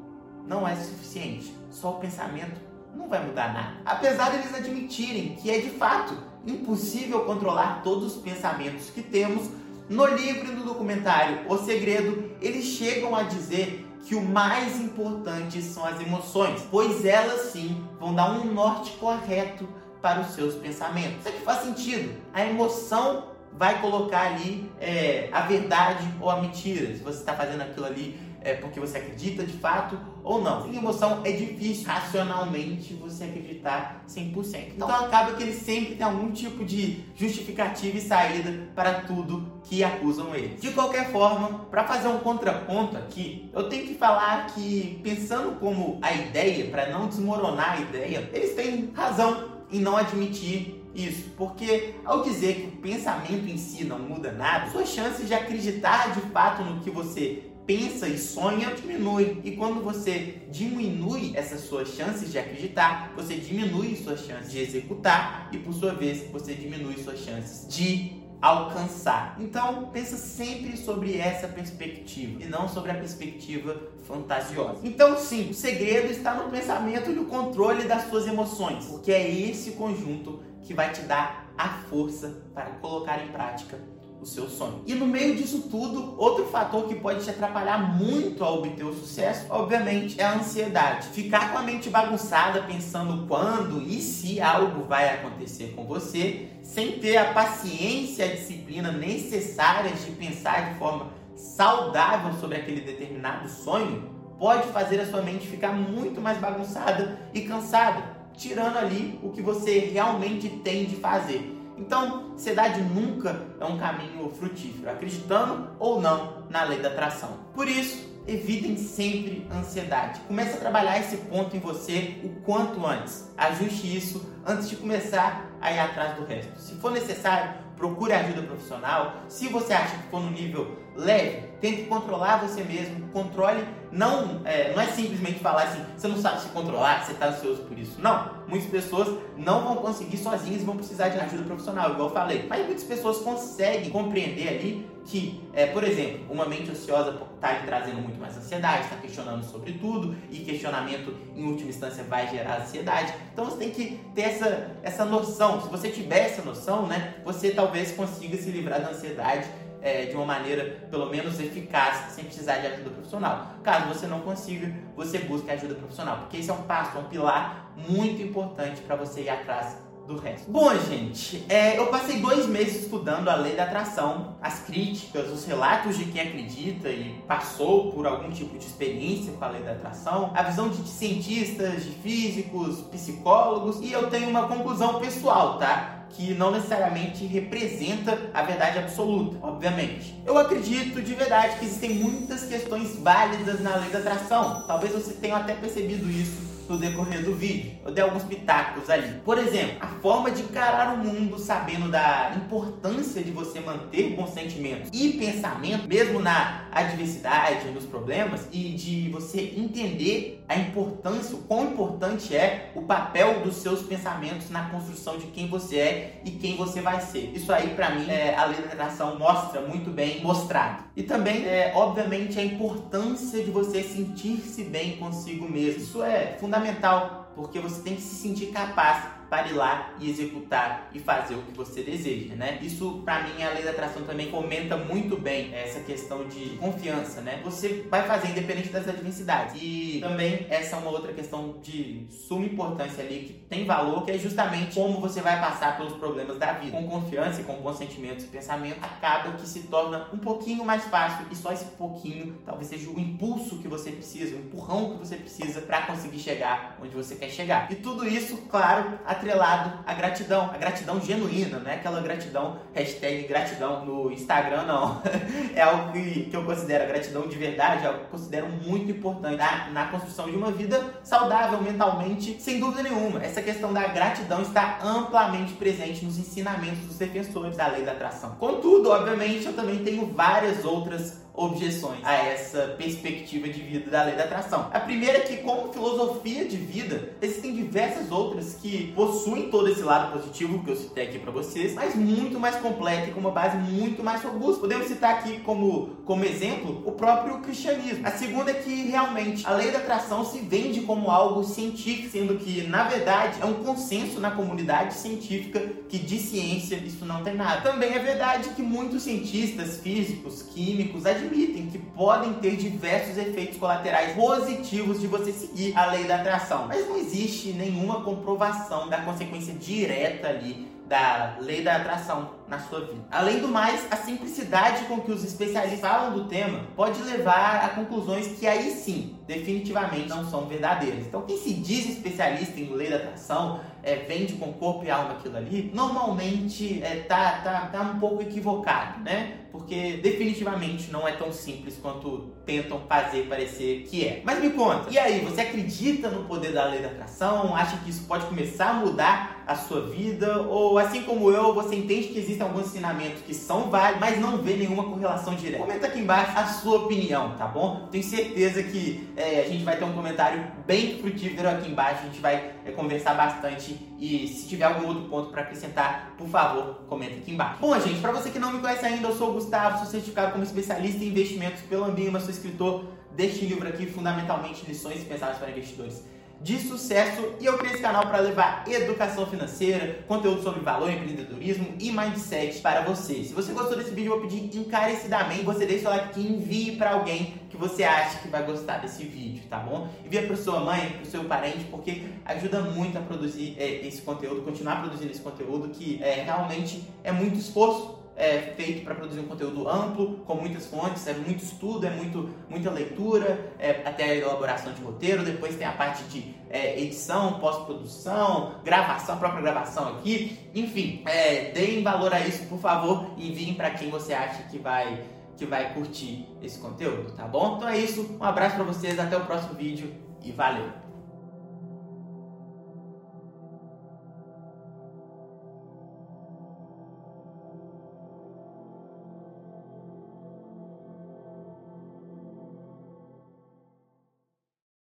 não 0.48 0.68
é 0.68 0.76
suficiente. 0.76 1.54
Só 1.70 1.92
o 1.92 2.00
pensamento 2.00 2.60
não 2.96 3.08
vai 3.08 3.26
mudar 3.26 3.54
nada. 3.54 3.78
Apesar 3.86 4.30
de 4.32 4.38
eles 4.38 4.54
admitirem 4.54 5.36
que 5.36 5.50
é 5.50 5.60
de 5.60 5.72
fato 5.72 6.16
impossível 6.46 7.22
controlar 7.22 7.82
todos 7.84 8.16
os 8.16 8.22
pensamentos 8.22 8.90
que 8.90 9.02
temos, 9.02 9.50
no 9.90 10.06
livro 10.06 10.52
e 10.52 10.56
no 10.56 10.64
documentário 10.64 11.42
O 11.50 11.58
Segredo, 11.58 12.32
eles 12.42 12.66
chegam 12.66 13.16
a 13.16 13.24
dizer 13.24 13.86
que 14.06 14.16
o 14.16 14.22
mais 14.22 14.80
importante 14.82 15.62
são 15.62 15.86
as 15.86 16.00
emoções, 16.00 16.62
pois 16.70 17.06
elas 17.06 17.52
sim 17.52 17.82
vão 18.00 18.14
dar 18.14 18.32
um 18.32 18.54
norte 18.54 18.92
correto 18.98 19.68
para 20.04 20.20
os 20.20 20.36
seus 20.36 20.56
pensamentos. 20.56 21.20
Isso 21.20 21.30
aqui 21.30 21.42
faz 21.44 21.62
sentido. 21.62 22.14
A 22.34 22.46
emoção 22.46 23.30
vai 23.54 23.80
colocar 23.80 24.34
ali 24.34 24.70
é, 24.82 25.30
a 25.32 25.42
verdade 25.42 26.06
ou 26.20 26.30
a 26.30 26.42
mentira. 26.42 26.94
Se 26.94 27.02
você 27.02 27.20
está 27.20 27.34
fazendo 27.34 27.62
aquilo 27.62 27.86
ali 27.86 28.20
é 28.44 28.56
porque 28.56 28.78
você 28.78 28.98
acredita 28.98 29.46
de 29.46 29.54
fato 29.54 29.98
ou 30.22 30.42
não. 30.42 30.64
Sem 30.64 30.76
emoção 30.76 31.22
é 31.24 31.32
difícil 31.32 31.88
racionalmente 31.88 32.94
você 32.96 33.24
acreditar 33.24 34.04
100%. 34.08 34.74
Então 34.76 34.90
acaba 34.90 35.34
que 35.34 35.44
ele 35.44 35.54
sempre 35.54 35.96
tem 35.96 36.06
algum 36.06 36.30
tipo 36.32 36.66
de 36.66 37.06
justificativa 37.16 37.98
e 37.98 38.02
saída 38.02 38.68
para 38.76 39.02
tudo 39.02 39.62
que 39.64 39.82
acusam 39.84 40.36
ele. 40.36 40.56
De 40.56 40.72
qualquer 40.72 41.12
forma, 41.12 41.66
para 41.72 41.86
fazer 41.86 42.10
um 42.10 42.20
contraponto 42.20 42.98
aqui, 42.98 43.50
eu 43.54 43.70
tenho 43.70 43.88
que 43.88 43.96
falar 43.96 44.48
que 44.48 45.00
pensando 45.02 45.58
como 45.60 46.00
a 46.02 46.12
ideia, 46.12 46.70
para 46.70 46.90
não 46.90 47.08
desmoronar 47.08 47.78
a 47.78 47.80
ideia, 47.80 48.30
eles 48.34 48.54
têm 48.56 48.92
razão 48.94 49.53
em 49.72 49.80
não 49.80 49.98
admitir 49.98 50.82
isso, 50.96 51.32
porque 51.36 51.96
ao 52.06 52.22
dizer 52.22 52.56
que 52.56 52.68
o 52.68 52.82
pensamento 52.82 53.50
em 53.50 53.58
si 53.58 53.84
não 53.84 53.98
muda 53.98 54.32
nada, 54.32 54.70
suas 54.72 54.90
chances 54.90 55.28
de 55.28 55.34
acreditar 55.34 56.14
de 56.14 56.22
fato 56.32 56.64
no 56.64 56.82
que 56.82 56.92
você 56.92 57.44
pensa 57.66 58.08
e 58.08 58.18
sonha 58.18 58.74
diminui. 58.76 59.42
E 59.44 59.56
quando 59.56 59.82
você 59.82 60.42
diminui 60.52 61.32
essas 61.36 61.62
suas 61.62 61.90
chances 61.90 62.32
de 62.32 62.38
acreditar, 62.38 63.14
você 63.16 63.36
diminui 63.36 63.96
suas 63.96 64.26
chances 64.26 64.52
de 64.52 64.60
executar 64.60 65.50
e 65.52 65.58
por 65.58 65.74
sua 65.74 65.94
vez 65.94 66.30
você 66.32 66.54
diminui 66.54 66.98
suas 66.98 67.20
chances 67.20 67.68
de 67.68 68.23
alcançar. 68.44 69.38
Então, 69.40 69.86
pensa 69.94 70.18
sempre 70.18 70.76
sobre 70.76 71.18
essa 71.18 71.48
perspectiva 71.48 72.44
e 72.44 72.46
não 72.46 72.68
sobre 72.68 72.92
a 72.92 72.96
perspectiva 72.96 73.82
fantasiosa. 74.06 74.80
Então, 74.84 75.18
sim, 75.18 75.52
o 75.52 75.54
segredo 75.54 76.12
está 76.12 76.34
no 76.34 76.52
pensamento 76.52 77.10
e 77.10 77.14
no 77.14 77.24
controle 77.26 77.86
das 77.86 78.10
suas 78.10 78.28
emoções, 78.28 78.84
porque 78.86 79.14
é 79.14 79.32
esse 79.32 79.72
conjunto 79.72 80.42
que 80.62 80.74
vai 80.74 80.92
te 80.92 81.04
dar 81.04 81.54
a 81.58 81.70
força 81.90 82.44
para 82.54 82.66
colocar 82.66 83.24
em 83.24 83.30
prática 83.30 83.80
o 84.24 84.26
seu 84.26 84.50
sonho. 84.50 84.82
E 84.88 84.96
no 84.96 85.06
meio 85.06 85.36
disso 85.36 85.68
tudo, 85.70 86.16
outro 86.18 86.46
fator 86.46 86.88
que 86.88 86.96
pode 86.96 87.24
te 87.24 87.30
atrapalhar 87.30 87.78
muito 87.96 88.44
a 88.44 88.50
obter 88.50 88.86
o 88.86 88.94
sucesso, 88.94 89.46
obviamente, 89.50 90.20
é 90.20 90.24
a 90.24 90.36
ansiedade. 90.36 91.08
Ficar 91.10 91.52
com 91.52 91.60
a 91.60 91.62
mente 91.62 91.90
bagunçada 91.90 92.64
pensando 92.64 93.28
quando 93.28 93.82
e 93.82 94.02
se 94.02 94.42
algo 94.42 94.86
vai 94.86 95.14
acontecer 95.14 95.74
com 95.76 95.86
você, 95.86 96.48
sem 96.64 96.94
ter 96.94 97.18
a 97.18 97.34
paciência 97.34 98.26
e 98.26 98.32
a 98.32 98.36
disciplina 98.36 98.92
necessárias 98.92 100.06
de 100.06 100.12
pensar 100.12 100.72
de 100.72 100.80
forma 100.80 101.12
saudável 101.36 102.34
sobre 102.40 102.58
aquele 102.58 102.82
determinado 102.82 103.50
sonho, 103.50 104.10
pode 104.40 104.68
fazer 104.70 105.00
a 105.02 105.06
sua 105.06 105.22
mente 105.22 105.48
ficar 105.48 105.74
muito 105.74 106.22
mais 106.22 106.38
bagunçada 106.38 107.20
e 107.34 107.42
cansada, 107.42 108.04
tirando 108.34 108.78
ali 108.78 109.20
o 109.22 109.30
que 109.30 109.42
você 109.42 109.80
realmente 109.80 110.50
tem 110.50 110.86
de 110.86 110.96
fazer. 110.96 111.63
Então, 111.78 112.32
ansiedade 112.34 112.82
nunca 112.82 113.42
é 113.60 113.66
um 113.66 113.78
caminho 113.78 114.30
frutífero, 114.32 114.90
acreditando 114.90 115.70
ou 115.80 116.02
não 116.02 116.44
na 116.50 116.64
lei 116.64 116.80
da 116.80 116.90
atração. 116.90 117.38
Por 117.54 117.68
isso, 117.68 118.14
evitem 118.28 118.78
sempre 118.78 119.48
ansiedade. 119.52 120.20
Comece 120.28 120.54
a 120.54 120.60
trabalhar 120.60 121.00
esse 121.00 121.18
ponto 121.18 121.56
em 121.56 121.60
você 121.60 122.22
o 122.24 122.30
quanto 122.42 122.86
antes. 122.86 123.30
Ajuste 123.38 123.96
isso 123.96 124.26
antes 124.46 124.70
de 124.70 124.76
começar 124.76 125.50
a 125.60 125.72
ir 125.72 125.80
atrás 125.80 126.16
do 126.16 126.26
resto. 126.26 126.58
Se 126.60 126.76
for 126.76 126.92
necessário, 126.92 127.54
procure 127.76 128.14
ajuda 128.14 128.44
profissional. 128.44 129.16
Se 129.28 129.48
você 129.48 129.74
acha 129.74 129.98
que 129.98 130.10
for 130.10 130.22
no 130.22 130.32
nível 130.32 130.83
leve, 130.96 131.48
tente 131.60 131.84
controlar 131.84 132.38
você 132.38 132.64
mesmo. 132.64 133.08
Controle, 133.14 133.64
não 133.92 134.42
é, 134.44 134.74
não 134.74 134.82
é 134.82 134.88
simplesmente 134.88 135.40
falar 135.40 135.64
assim, 135.64 135.84
você 135.96 136.08
não 136.08 136.18
sabe 136.18 136.42
se 136.42 136.50
controlar, 136.50 137.06
você 137.06 137.12
está 137.12 137.28
ansioso 137.28 137.62
por 137.64 137.78
isso. 137.78 138.02
Não, 138.02 138.32
muitas 138.48 138.70
pessoas 138.70 139.20
não 139.38 139.64
vão 139.64 139.76
conseguir 139.78 140.18
sozinhas 140.18 140.62
e 140.62 140.66
vão 140.66 140.76
precisar 140.76 141.10
de 141.10 141.20
ajuda 141.20 141.44
profissional, 141.44 141.92
igual 141.92 142.10
eu 142.10 142.14
falei. 142.14 142.46
Mas 142.50 142.66
muitas 142.66 142.84
pessoas 142.84 143.20
conseguem 143.20 143.90
compreender 143.92 144.48
ali 144.50 144.94
que, 145.06 145.42
é, 145.54 145.66
por 145.66 145.84
exemplo, 145.84 146.26
uma 146.30 146.46
mente 146.46 146.72
ansiosa 146.72 147.22
está 147.36 147.52
lhe 147.52 147.68
trazendo 147.68 148.02
muito 148.02 148.20
mais 148.20 148.38
ansiedade, 148.38 148.84
está 148.84 148.96
questionando 148.96 149.44
sobre 149.44 149.74
tudo, 149.74 150.16
e 150.32 150.40
questionamento, 150.40 151.14
em 151.36 151.44
última 151.44 151.70
instância, 151.70 152.04
vai 152.04 152.28
gerar 152.30 152.62
ansiedade. 152.62 153.14
Então 153.32 153.46
você 153.46 153.58
tem 153.58 153.72
que 153.72 154.00
ter 154.16 154.22
essa, 154.22 154.72
essa 154.82 155.06
noção. 155.06 155.62
Se 155.62 155.70
você 155.70 155.90
tiver 155.90 156.26
essa 156.26 156.42
noção, 156.42 156.88
né, 156.88 157.16
você 157.26 157.52
talvez 157.52 157.92
consiga 157.92 158.38
se 158.38 158.50
livrar 158.50 158.82
da 158.82 158.90
ansiedade 158.90 159.48
é, 159.84 160.06
de 160.06 160.16
uma 160.16 160.26
maneira 160.26 160.88
pelo 160.90 161.08
menos 161.08 161.40
eficaz, 161.40 162.14
sem 162.14 162.24
precisar 162.24 162.58
de 162.58 162.68
ajuda 162.68 162.90
profissional. 162.90 163.48
Caso 163.62 163.94
você 163.94 164.08
não 164.08 164.22
consiga, 164.22 164.74
você 164.96 165.20
busque 165.20 165.52
ajuda 165.52 165.76
profissional, 165.76 166.20
porque 166.20 166.38
esse 166.38 166.50
é 166.50 166.54
um 166.54 166.64
passo, 166.64 166.98
é 166.98 167.02
um 167.02 167.06
pilar 167.06 167.72
muito 167.76 168.22
importante 168.22 168.82
para 168.82 168.96
você 168.96 169.24
ir 169.24 169.30
atrás 169.30 169.78
do 170.08 170.18
resto. 170.18 170.52
Bom, 170.52 170.70
gente, 170.78 171.46
é, 171.48 171.78
eu 171.78 171.88
passei 171.88 172.20
dois 172.20 172.46
meses 172.46 172.84
estudando 172.84 173.30
a 173.30 173.36
lei 173.36 173.56
da 173.56 173.64
atração, 173.64 174.36
as 174.42 174.60
críticas, 174.60 175.30
os 175.32 175.46
relatos 175.46 175.98
de 175.98 176.06
quem 176.06 176.22
acredita 176.22 176.90
e 176.90 177.22
passou 177.28 177.92
por 177.92 178.06
algum 178.06 178.30
tipo 178.30 178.58
de 178.58 178.66
experiência 178.66 179.34
com 179.34 179.46
a 179.46 179.50
lei 179.50 179.64
da 179.64 179.72
atração, 179.72 180.32
a 180.36 180.44
visão 180.44 180.70
de 180.70 180.86
cientistas, 180.88 181.86
de 181.86 181.92
físicos, 181.92 182.82
psicólogos, 182.82 183.80
e 183.82 183.92
eu 183.92 184.10
tenho 184.10 184.30
uma 184.30 184.48
conclusão 184.48 185.00
pessoal, 185.00 185.58
tá? 185.58 186.03
Que 186.14 186.34
não 186.34 186.52
necessariamente 186.52 187.26
representa 187.26 188.18
a 188.34 188.44
verdade 188.44 188.80
absoluta, 188.80 189.38
obviamente. 189.42 190.16
Eu 190.26 190.38
acredito 190.38 191.02
de 191.02 191.14
verdade 191.14 191.60
que 191.60 191.66
existem 191.66 191.96
muitas 191.96 192.44
questões 192.46 192.98
válidas 192.98 193.62
na 193.62 193.76
lei 193.76 193.90
da 193.90 194.00
atração. 194.00 194.64
Talvez 194.68 194.94
você 194.94 195.14
tenha 195.14 195.38
até 195.38 195.54
percebido 195.54 196.10
isso 196.10 196.54
no 196.68 196.78
decorrer 196.78 197.24
do 197.24 197.36
vídeo. 197.36 197.74
Eu 197.86 197.92
dei 197.92 198.04
alguns 198.04 198.24
pitacos 198.24 198.90
ali. 198.90 199.20
Por 199.24 199.38
exemplo, 199.38 199.78
a 199.82 199.88
forma 199.88 200.32
de 200.32 200.42
encarar 200.42 200.94
o 200.94 200.98
mundo 200.98 201.38
sabendo 201.38 201.90
da 201.90 202.34
importância 202.36 203.22
de 203.22 203.32
você 203.32 203.60
manter 203.60 204.16
bons 204.16 204.30
sentimentos 204.30 204.90
e 204.94 205.14
pensamento, 205.14 205.88
mesmo 205.88 206.20
na 206.20 206.68
adversidade, 206.72 207.70
nos 207.70 207.86
problemas, 207.86 208.48
e 208.52 208.70
de 208.70 209.10
você 209.10 209.54
entender 209.58 210.43
a 210.54 210.60
importância, 210.60 211.36
o 211.36 211.40
quão 211.40 211.72
importante 211.72 212.36
é 212.36 212.72
o 212.76 212.84
papel 212.84 213.42
dos 213.42 213.56
seus 213.56 213.82
pensamentos 213.82 214.50
na 214.50 214.70
construção 214.70 215.18
de 215.18 215.28
quem 215.28 215.48
você 215.48 215.78
é 215.78 216.22
e 216.24 216.32
quem 216.32 216.56
você 216.56 216.80
vai 216.80 217.02
ser. 217.02 217.32
Isso 217.34 217.52
aí, 217.52 217.70
para 217.70 217.90
mim, 217.90 218.10
é, 218.10 218.36
a 218.36 218.46
lei 218.46 218.62
da 218.62 218.68
atração 218.68 219.18
mostra 219.18 219.62
muito 219.62 219.90
bem 219.90 220.22
mostrado. 220.22 220.84
E 220.96 221.04
também, 221.04 221.46
é, 221.46 221.74
obviamente, 221.76 222.40
a 222.40 222.44
importância 222.44 223.44
de 223.44 223.50
você 223.50 223.82
sentir-se 223.82 224.64
bem 224.64 224.98
consigo 224.98 225.50
mesmo. 225.50 225.82
Isso 225.82 226.04
é 226.04 226.38
fundamental, 226.40 227.32
porque 227.36 227.60
você 227.60 227.82
tem 227.82 227.96
que 227.96 228.02
se 228.02 228.16
sentir 228.16 228.48
capaz 228.48 229.23
para 229.34 229.48
ir 229.48 229.54
lá 229.54 229.96
e 230.00 230.12
executar 230.12 230.92
e 230.94 231.00
fazer 231.00 231.34
o 231.34 231.42
que 231.42 231.58
você 231.58 231.82
deseja, 231.82 232.36
né? 232.36 232.60
Isso, 232.62 233.02
para 233.04 233.24
mim, 233.24 233.42
a 233.42 233.50
lei 233.50 233.64
da 233.64 233.72
atração 233.72 234.04
também 234.04 234.30
comenta 234.30 234.78
muito 234.78 235.18
bem 235.18 235.52
essa 235.56 235.80
questão 235.80 236.28
de 236.28 236.52
confiança, 236.58 237.20
né? 237.22 237.42
Você 237.44 237.84
vai 237.90 238.04
fazer 238.04 238.30
independente 238.30 238.70
das 238.70 238.88
adversidades. 238.88 239.60
E 239.60 239.98
também 240.02 240.46
essa 240.52 240.76
é 240.76 240.80
uma 240.80 240.92
outra 240.92 241.12
questão 241.14 241.56
de 241.64 242.06
suma 242.12 242.46
importância 242.46 243.04
ali 243.04 243.22
que 243.22 243.34
tem 243.34 243.66
valor, 243.66 244.06
que 244.06 244.12
é 244.12 244.20
justamente 244.20 244.76
como 244.76 245.02
você 245.02 245.20
vai 245.20 245.40
passar 245.40 245.78
pelos 245.78 245.94
problemas 245.94 246.38
da 246.38 246.54
vida. 246.54 246.78
Com 246.78 246.88
confiança 246.88 247.42
e 247.42 247.44
com 247.44 247.56
bons 247.56 247.80
sentimentos 247.80 248.26
e 248.26 248.28
pensamento, 248.28 248.78
acaba 248.84 249.32
que 249.32 249.48
se 249.48 249.62
torna 249.62 250.10
um 250.14 250.20
pouquinho 250.20 250.64
mais 250.64 250.84
fácil 250.84 251.26
e 251.32 251.36
só 251.36 251.52
esse 251.52 251.66
pouquinho 251.66 252.38
talvez 252.46 252.68
seja 252.68 252.88
o 252.88 253.00
impulso 253.00 253.58
que 253.58 253.68
você 253.68 253.90
precisa, 253.90 254.36
o 254.36 254.40
empurrão 254.40 254.92
que 254.92 254.98
você 255.00 255.16
precisa 255.16 255.60
para 255.60 255.82
conseguir 255.88 256.20
chegar 256.20 256.78
onde 256.80 256.96
você 256.96 257.16
quer 257.16 257.30
chegar. 257.30 257.72
E 257.72 257.76
tudo 257.76 258.08
isso, 258.08 258.38
claro, 258.50 259.00
atrelado 259.24 259.80
à 259.88 259.94
gratidão, 259.94 260.52
a 260.54 260.58
gratidão 260.58 261.00
genuína, 261.00 261.60
não 261.60 261.72
é 261.72 261.76
aquela 261.76 262.02
gratidão, 262.02 262.58
hashtag 262.74 263.26
gratidão 263.26 263.86
no 263.86 264.12
Instagram, 264.12 264.64
não. 264.66 265.02
é 265.56 265.62
algo 265.62 265.94
que, 265.94 266.26
que 266.26 266.36
eu 266.36 266.44
considero 266.44 266.84
a 266.84 266.88
gratidão 266.88 267.28
de 267.28 267.38
verdade, 267.38 267.86
é 267.86 267.88
algo 267.88 268.00
que 268.00 268.06
eu 268.06 268.10
considero 268.10 268.48
muito 268.50 268.92
importante 268.92 269.38
na, 269.38 269.70
na 269.70 269.86
construção 269.88 270.30
de 270.30 270.36
uma 270.36 270.52
vida 270.52 270.94
saudável 271.04 271.62
mentalmente, 271.62 272.42
sem 272.42 272.60
dúvida 272.60 272.84
nenhuma. 272.84 273.24
Essa 273.24 273.42
questão 273.42 273.74
da 273.74 273.88
gratidão 273.88 274.42
está 274.42 274.80
amplamente 274.84 275.54
presente 275.54 276.04
nos 276.04 276.18
ensinamentos 276.18 276.86
dos 276.86 276.98
defensores 276.98 277.56
da 277.56 277.68
lei 277.68 277.84
da 277.84 277.94
atração. 277.94 278.36
Contudo, 278.38 278.92
obviamente, 278.92 279.46
eu 279.46 279.54
também 279.54 279.84
tenho 279.84 280.06
várias 280.14 280.66
outras 280.66 281.23
objeções 281.34 282.00
a 282.04 282.14
essa 282.14 282.76
perspectiva 282.78 283.48
de 283.48 283.60
vida 283.62 283.90
da 283.90 284.04
lei 284.04 284.16
da 284.16 284.24
atração. 284.24 284.70
A 284.72 284.80
primeira 284.80 285.18
é 285.18 285.22
que, 285.22 285.38
como 285.38 285.74
filosofia 285.74 286.46
de 286.46 286.58
vida, 286.58 287.14
existem 287.22 287.54
diversas 287.54 288.12
outras 288.12 288.56
que 288.62 288.94
possuem 288.96 289.50
todo 289.50 289.68
esse 289.68 289.82
lado 289.82 290.14
positivo 290.14 290.64
que 290.64 290.70
eu 290.70 290.76
citei 290.76 291.08
aqui 291.08 291.20
para 291.20 291.32
vocês, 291.32 291.74
mas 291.74 291.96
muito 291.96 292.40
mais 292.40 292.56
completa 292.58 293.10
e 293.10 293.14
com 293.14 293.20
uma 293.20 293.32
base 293.32 293.58
muito 293.58 294.04
mais 294.04 294.22
robusta. 294.22 294.62
Podemos 294.62 294.88
citar 294.88 295.16
aqui 295.16 295.40
como, 295.40 295.98
como 296.06 296.24
exemplo 296.24 296.84
o 296.86 296.92
próprio 296.92 297.40
cristianismo. 297.40 298.06
A 298.06 298.12
segunda 298.12 298.52
é 298.52 298.56
que 298.56 298.84
realmente 298.84 299.46
a 299.46 299.52
lei 299.54 299.72
da 299.72 299.80
atração 299.80 300.24
se 300.24 300.40
vende 300.40 300.82
como 300.82 301.10
algo 301.10 301.44
científico, 301.44 302.12
sendo 302.12 302.38
que, 302.38 302.68
na 302.68 302.84
verdade, 302.84 303.42
é 303.42 303.46
um 303.46 303.56
consenso 303.56 304.20
na 304.20 304.32
comunidade 304.32 304.94
científica 304.94 305.60
que 305.90 305.98
de 305.98 306.20
ciência 306.20 306.76
isso 306.76 307.06
não 307.06 307.24
tem 307.24 307.36
nada. 307.36 307.62
Também 307.62 307.94
é 307.94 308.00
verdade 308.00 308.50
que 308.50 308.62
muitos 308.62 309.04
cientistas 309.04 309.78
físicos, 309.78 310.44
químicos, 310.44 311.06
que 311.30 311.78
podem 311.96 312.34
ter 312.34 312.56
diversos 312.56 313.18
efeitos 313.18 313.58
colaterais 313.58 314.16
positivos 314.16 315.00
de 315.00 315.08
você 315.08 315.32
seguir 315.32 315.78
a 315.78 315.88
lei 315.88 316.04
da 316.06 316.18
atração, 316.18 316.68
mas 316.68 316.88
não 316.88 316.98
existe 316.98 317.54
nenhuma 317.54 318.02
comprovação 318.02 318.90
da 318.90 319.02
consequência 319.02 319.54
direta 319.54 320.28
ali 320.28 320.74
da 320.88 321.38
lei 321.40 321.64
da 321.64 321.78
atração 321.78 322.32
na 322.48 322.60
sua 322.60 322.82
vida. 322.82 323.02
Além 323.10 323.40
do 323.40 323.48
mais, 323.48 323.88
a 323.92 323.96
simplicidade 323.96 324.86
com 324.86 325.00
que 325.00 325.12
os 325.12 325.24
especialistas 325.24 325.80
falam 325.80 326.14
do 326.14 326.26
tema 326.26 326.68
pode 326.76 327.02
levar 327.02 327.64
a 327.64 327.70
conclusões 327.70 328.28
que 328.38 328.46
aí 328.46 328.70
sim, 328.72 329.18
definitivamente 329.26 330.10
não 330.10 330.30
são 330.30 330.46
verdadeiras. 330.46 331.06
Então, 331.08 331.22
quem 331.22 331.38
se 331.38 331.54
diz 331.54 331.90
especialista 331.90 332.60
em 332.60 332.72
lei 332.74 332.90
da 332.90 332.98
atração, 332.98 333.62
é, 333.82 333.96
vende 333.96 334.34
com 334.34 334.54
corpo 334.54 334.86
e 334.86 334.92
alma 334.92 335.14
aquilo 335.14 335.38
ali, 335.38 335.72
normalmente 335.74 336.84
é, 336.84 336.98
tá, 337.08 337.42
tá, 337.44 337.70
tá 337.72 337.82
um 337.82 338.00
pouco 338.00 338.22
equivocado, 338.22 339.02
né? 339.04 339.43
Porque 339.54 340.00
definitivamente 340.02 340.90
não 340.90 341.08
é 341.08 341.12
tão 341.12 341.32
simples 341.32 341.78
quanto 341.80 342.34
tentam 342.44 342.82
fazer 342.90 343.28
parecer 343.28 343.84
que 343.88 344.04
é. 344.04 344.24
Mas 344.26 344.42
me 344.42 344.50
conta, 344.50 344.90
e 344.90 344.98
aí, 344.98 345.20
você 345.20 345.42
acredita 345.42 346.10
no 346.10 346.24
poder 346.24 346.52
da 346.54 346.66
lei 346.66 346.82
da 346.82 346.88
atração? 346.88 347.56
Acha 347.56 347.78
que 347.78 347.92
isso 347.92 348.06
pode 348.08 348.26
começar 348.26 348.72
a 348.72 348.74
mudar 348.74 349.44
a 349.46 349.54
sua 349.56 349.82
vida? 349.82 350.42
Ou 350.42 350.80
assim 350.80 351.04
como 351.04 351.30
eu, 351.30 351.54
você 351.54 351.76
entende 351.76 352.08
que 352.08 352.18
existem 352.18 352.42
alguns 352.42 352.66
ensinamentos 352.66 353.22
que 353.22 353.36
são 353.36 353.70
válidos, 353.70 354.00
mas 354.00 354.20
não 354.20 354.40
vê 354.40 354.56
nenhuma 354.56 354.86
correlação 354.86 355.36
direta? 355.36 355.60
Comenta 355.60 355.86
aqui 355.86 356.00
embaixo 356.00 356.32
a 356.36 356.48
sua 356.48 356.86
opinião, 356.86 357.36
tá 357.38 357.46
bom? 357.46 357.88
Tenho 357.92 358.04
certeza 358.04 358.64
que 358.64 359.08
é, 359.16 359.42
a 359.42 359.48
gente 359.48 359.64
vai 359.64 359.78
ter 359.78 359.86
um 359.86 359.94
comentário 359.94 360.44
bem 360.66 360.98
frutífero 360.98 361.48
aqui 361.48 361.70
embaixo, 361.70 362.02
a 362.02 362.06
gente 362.06 362.20
vai 362.20 362.54
é, 362.66 362.72
conversar 362.72 363.14
bastante 363.14 363.74
e 364.04 364.28
se 364.28 364.50
tiver 364.50 364.66
algum 364.66 364.86
outro 364.86 365.04
ponto 365.06 365.30
para 365.30 365.44
acrescentar, 365.44 366.14
por 366.18 366.28
favor, 366.28 366.82
comenta 366.90 367.16
aqui 367.16 367.32
embaixo. 367.32 367.62
Bom, 367.62 367.80
gente, 367.80 368.02
para 368.02 368.12
você 368.12 368.30
que 368.30 368.38
não 368.38 368.52
me 368.52 368.60
conhece 368.60 368.86
ainda, 368.86 369.08
eu 369.08 369.16
sou 369.16 369.30
o 369.30 369.34
Gustavo, 369.34 369.78
sou 369.78 369.88
certificado 369.88 370.34
como 370.34 370.44
especialista 370.44 371.02
em 371.02 371.08
investimentos 371.08 371.62
pela 371.62 371.88
Ambima, 371.88 372.20
sou 372.20 372.30
escritor 372.30 372.84
deste 373.16 373.46
livro 373.46 373.66
aqui, 373.66 373.86
fundamentalmente 373.86 374.66
lições 374.66 375.06
pensadas 375.06 375.38
para 375.38 375.52
investidores 375.52 376.04
de 376.44 376.60
sucesso 376.60 377.36
e 377.40 377.46
eu 377.46 377.58
criei 377.58 377.74
esse 377.74 377.82
canal 377.82 378.06
para 378.06 378.20
levar 378.20 378.66
educação 378.68 379.26
financeira, 379.26 380.04
conteúdo 380.08 380.44
sobre 380.44 380.60
valor, 380.60 380.92
empreendedorismo 380.92 381.74
e 381.80 381.90
mindset 381.90 382.60
para 382.60 382.82
você. 382.82 383.24
Se 383.24 383.34
você 383.34 383.54
gostou 383.54 383.78
desse 383.78 383.92
vídeo, 383.92 384.12
eu 384.12 384.20
vou 384.20 384.28
pedir 384.28 384.58
encarecidamente 384.58 385.44
você 385.44 385.66
deixe 385.66 385.86
o 385.86 385.90
like 385.90 386.20
e 386.20 386.28
envie 386.28 386.76
para 386.76 386.92
alguém 386.92 387.36
que 387.50 387.56
você 387.56 387.84
acha 387.84 388.20
que 388.20 388.28
vai 388.28 388.44
gostar 388.44 388.78
desse 388.78 389.04
vídeo, 389.06 389.44
tá 389.50 389.58
bom? 389.58 389.88
Envia 390.06 390.24
para 390.24 390.36
sua 390.36 390.60
mãe, 390.60 390.90
para 390.90 391.06
seu 391.06 391.24
parente, 391.26 391.64
porque 391.66 392.04
ajuda 392.26 392.62
muito 392.62 392.98
a 392.98 393.02
produzir 393.02 393.56
é, 393.58 393.88
esse 393.88 394.02
conteúdo, 394.02 394.42
continuar 394.42 394.82
produzindo 394.82 395.12
esse 395.12 395.22
conteúdo 395.22 395.70
que 395.70 396.04
é, 396.04 396.24
realmente 396.24 396.84
é 397.04 397.12
muito 397.12 397.38
esforço 397.38 398.03
é 398.16 398.54
feito 398.56 398.84
para 398.84 398.96
produzir 398.96 399.20
um 399.20 399.28
conteúdo 399.28 399.68
amplo, 399.68 400.18
com 400.26 400.36
muitas 400.36 400.66
fontes, 400.66 401.06
é 401.08 401.14
muito 401.14 401.44
estudo, 401.44 401.86
é 401.86 401.90
muito, 401.90 402.30
muita 402.50 402.70
leitura, 402.70 403.54
é, 403.60 403.82
até 403.86 404.06
a 404.06 404.16
elaboração 404.16 404.74
de 404.74 404.82
roteiro, 404.82 405.24
depois 405.24 405.56
tem 405.56 405.66
a 405.66 405.72
parte 405.72 406.04
de 406.06 406.36
é, 406.50 406.80
edição, 406.80 407.40
pós-produção, 407.40 408.56
gravação, 408.64 409.18
própria 409.18 409.42
gravação 409.42 409.98
aqui, 409.98 410.40
enfim, 410.54 411.02
é, 411.06 411.52
deem 411.52 411.84
valor 411.84 412.14
a 412.14 412.20
isso, 412.20 412.46
por 412.48 412.60
favor, 412.60 413.12
e 413.18 413.30
enviem 413.30 413.56
para 413.56 413.72
quem 413.72 413.90
você 413.90 414.14
acha 414.14 414.44
que 414.44 414.60
vai, 414.60 415.04
que 415.36 415.46
vai 415.46 415.74
curtir 415.74 416.28
esse 416.42 416.60
conteúdo, 416.60 417.12
tá 417.14 417.28
bom? 417.28 417.58
Então 417.58 417.68
é 417.68 417.78
isso, 417.78 418.18
um 418.20 418.24
abraço 418.24 418.56
para 418.56 418.64
vocês, 418.64 419.00
até 419.00 419.18
o 419.18 419.26
próximo 419.26 419.56
vídeo 419.56 419.92
e 420.24 420.32
valeu! 420.32 420.83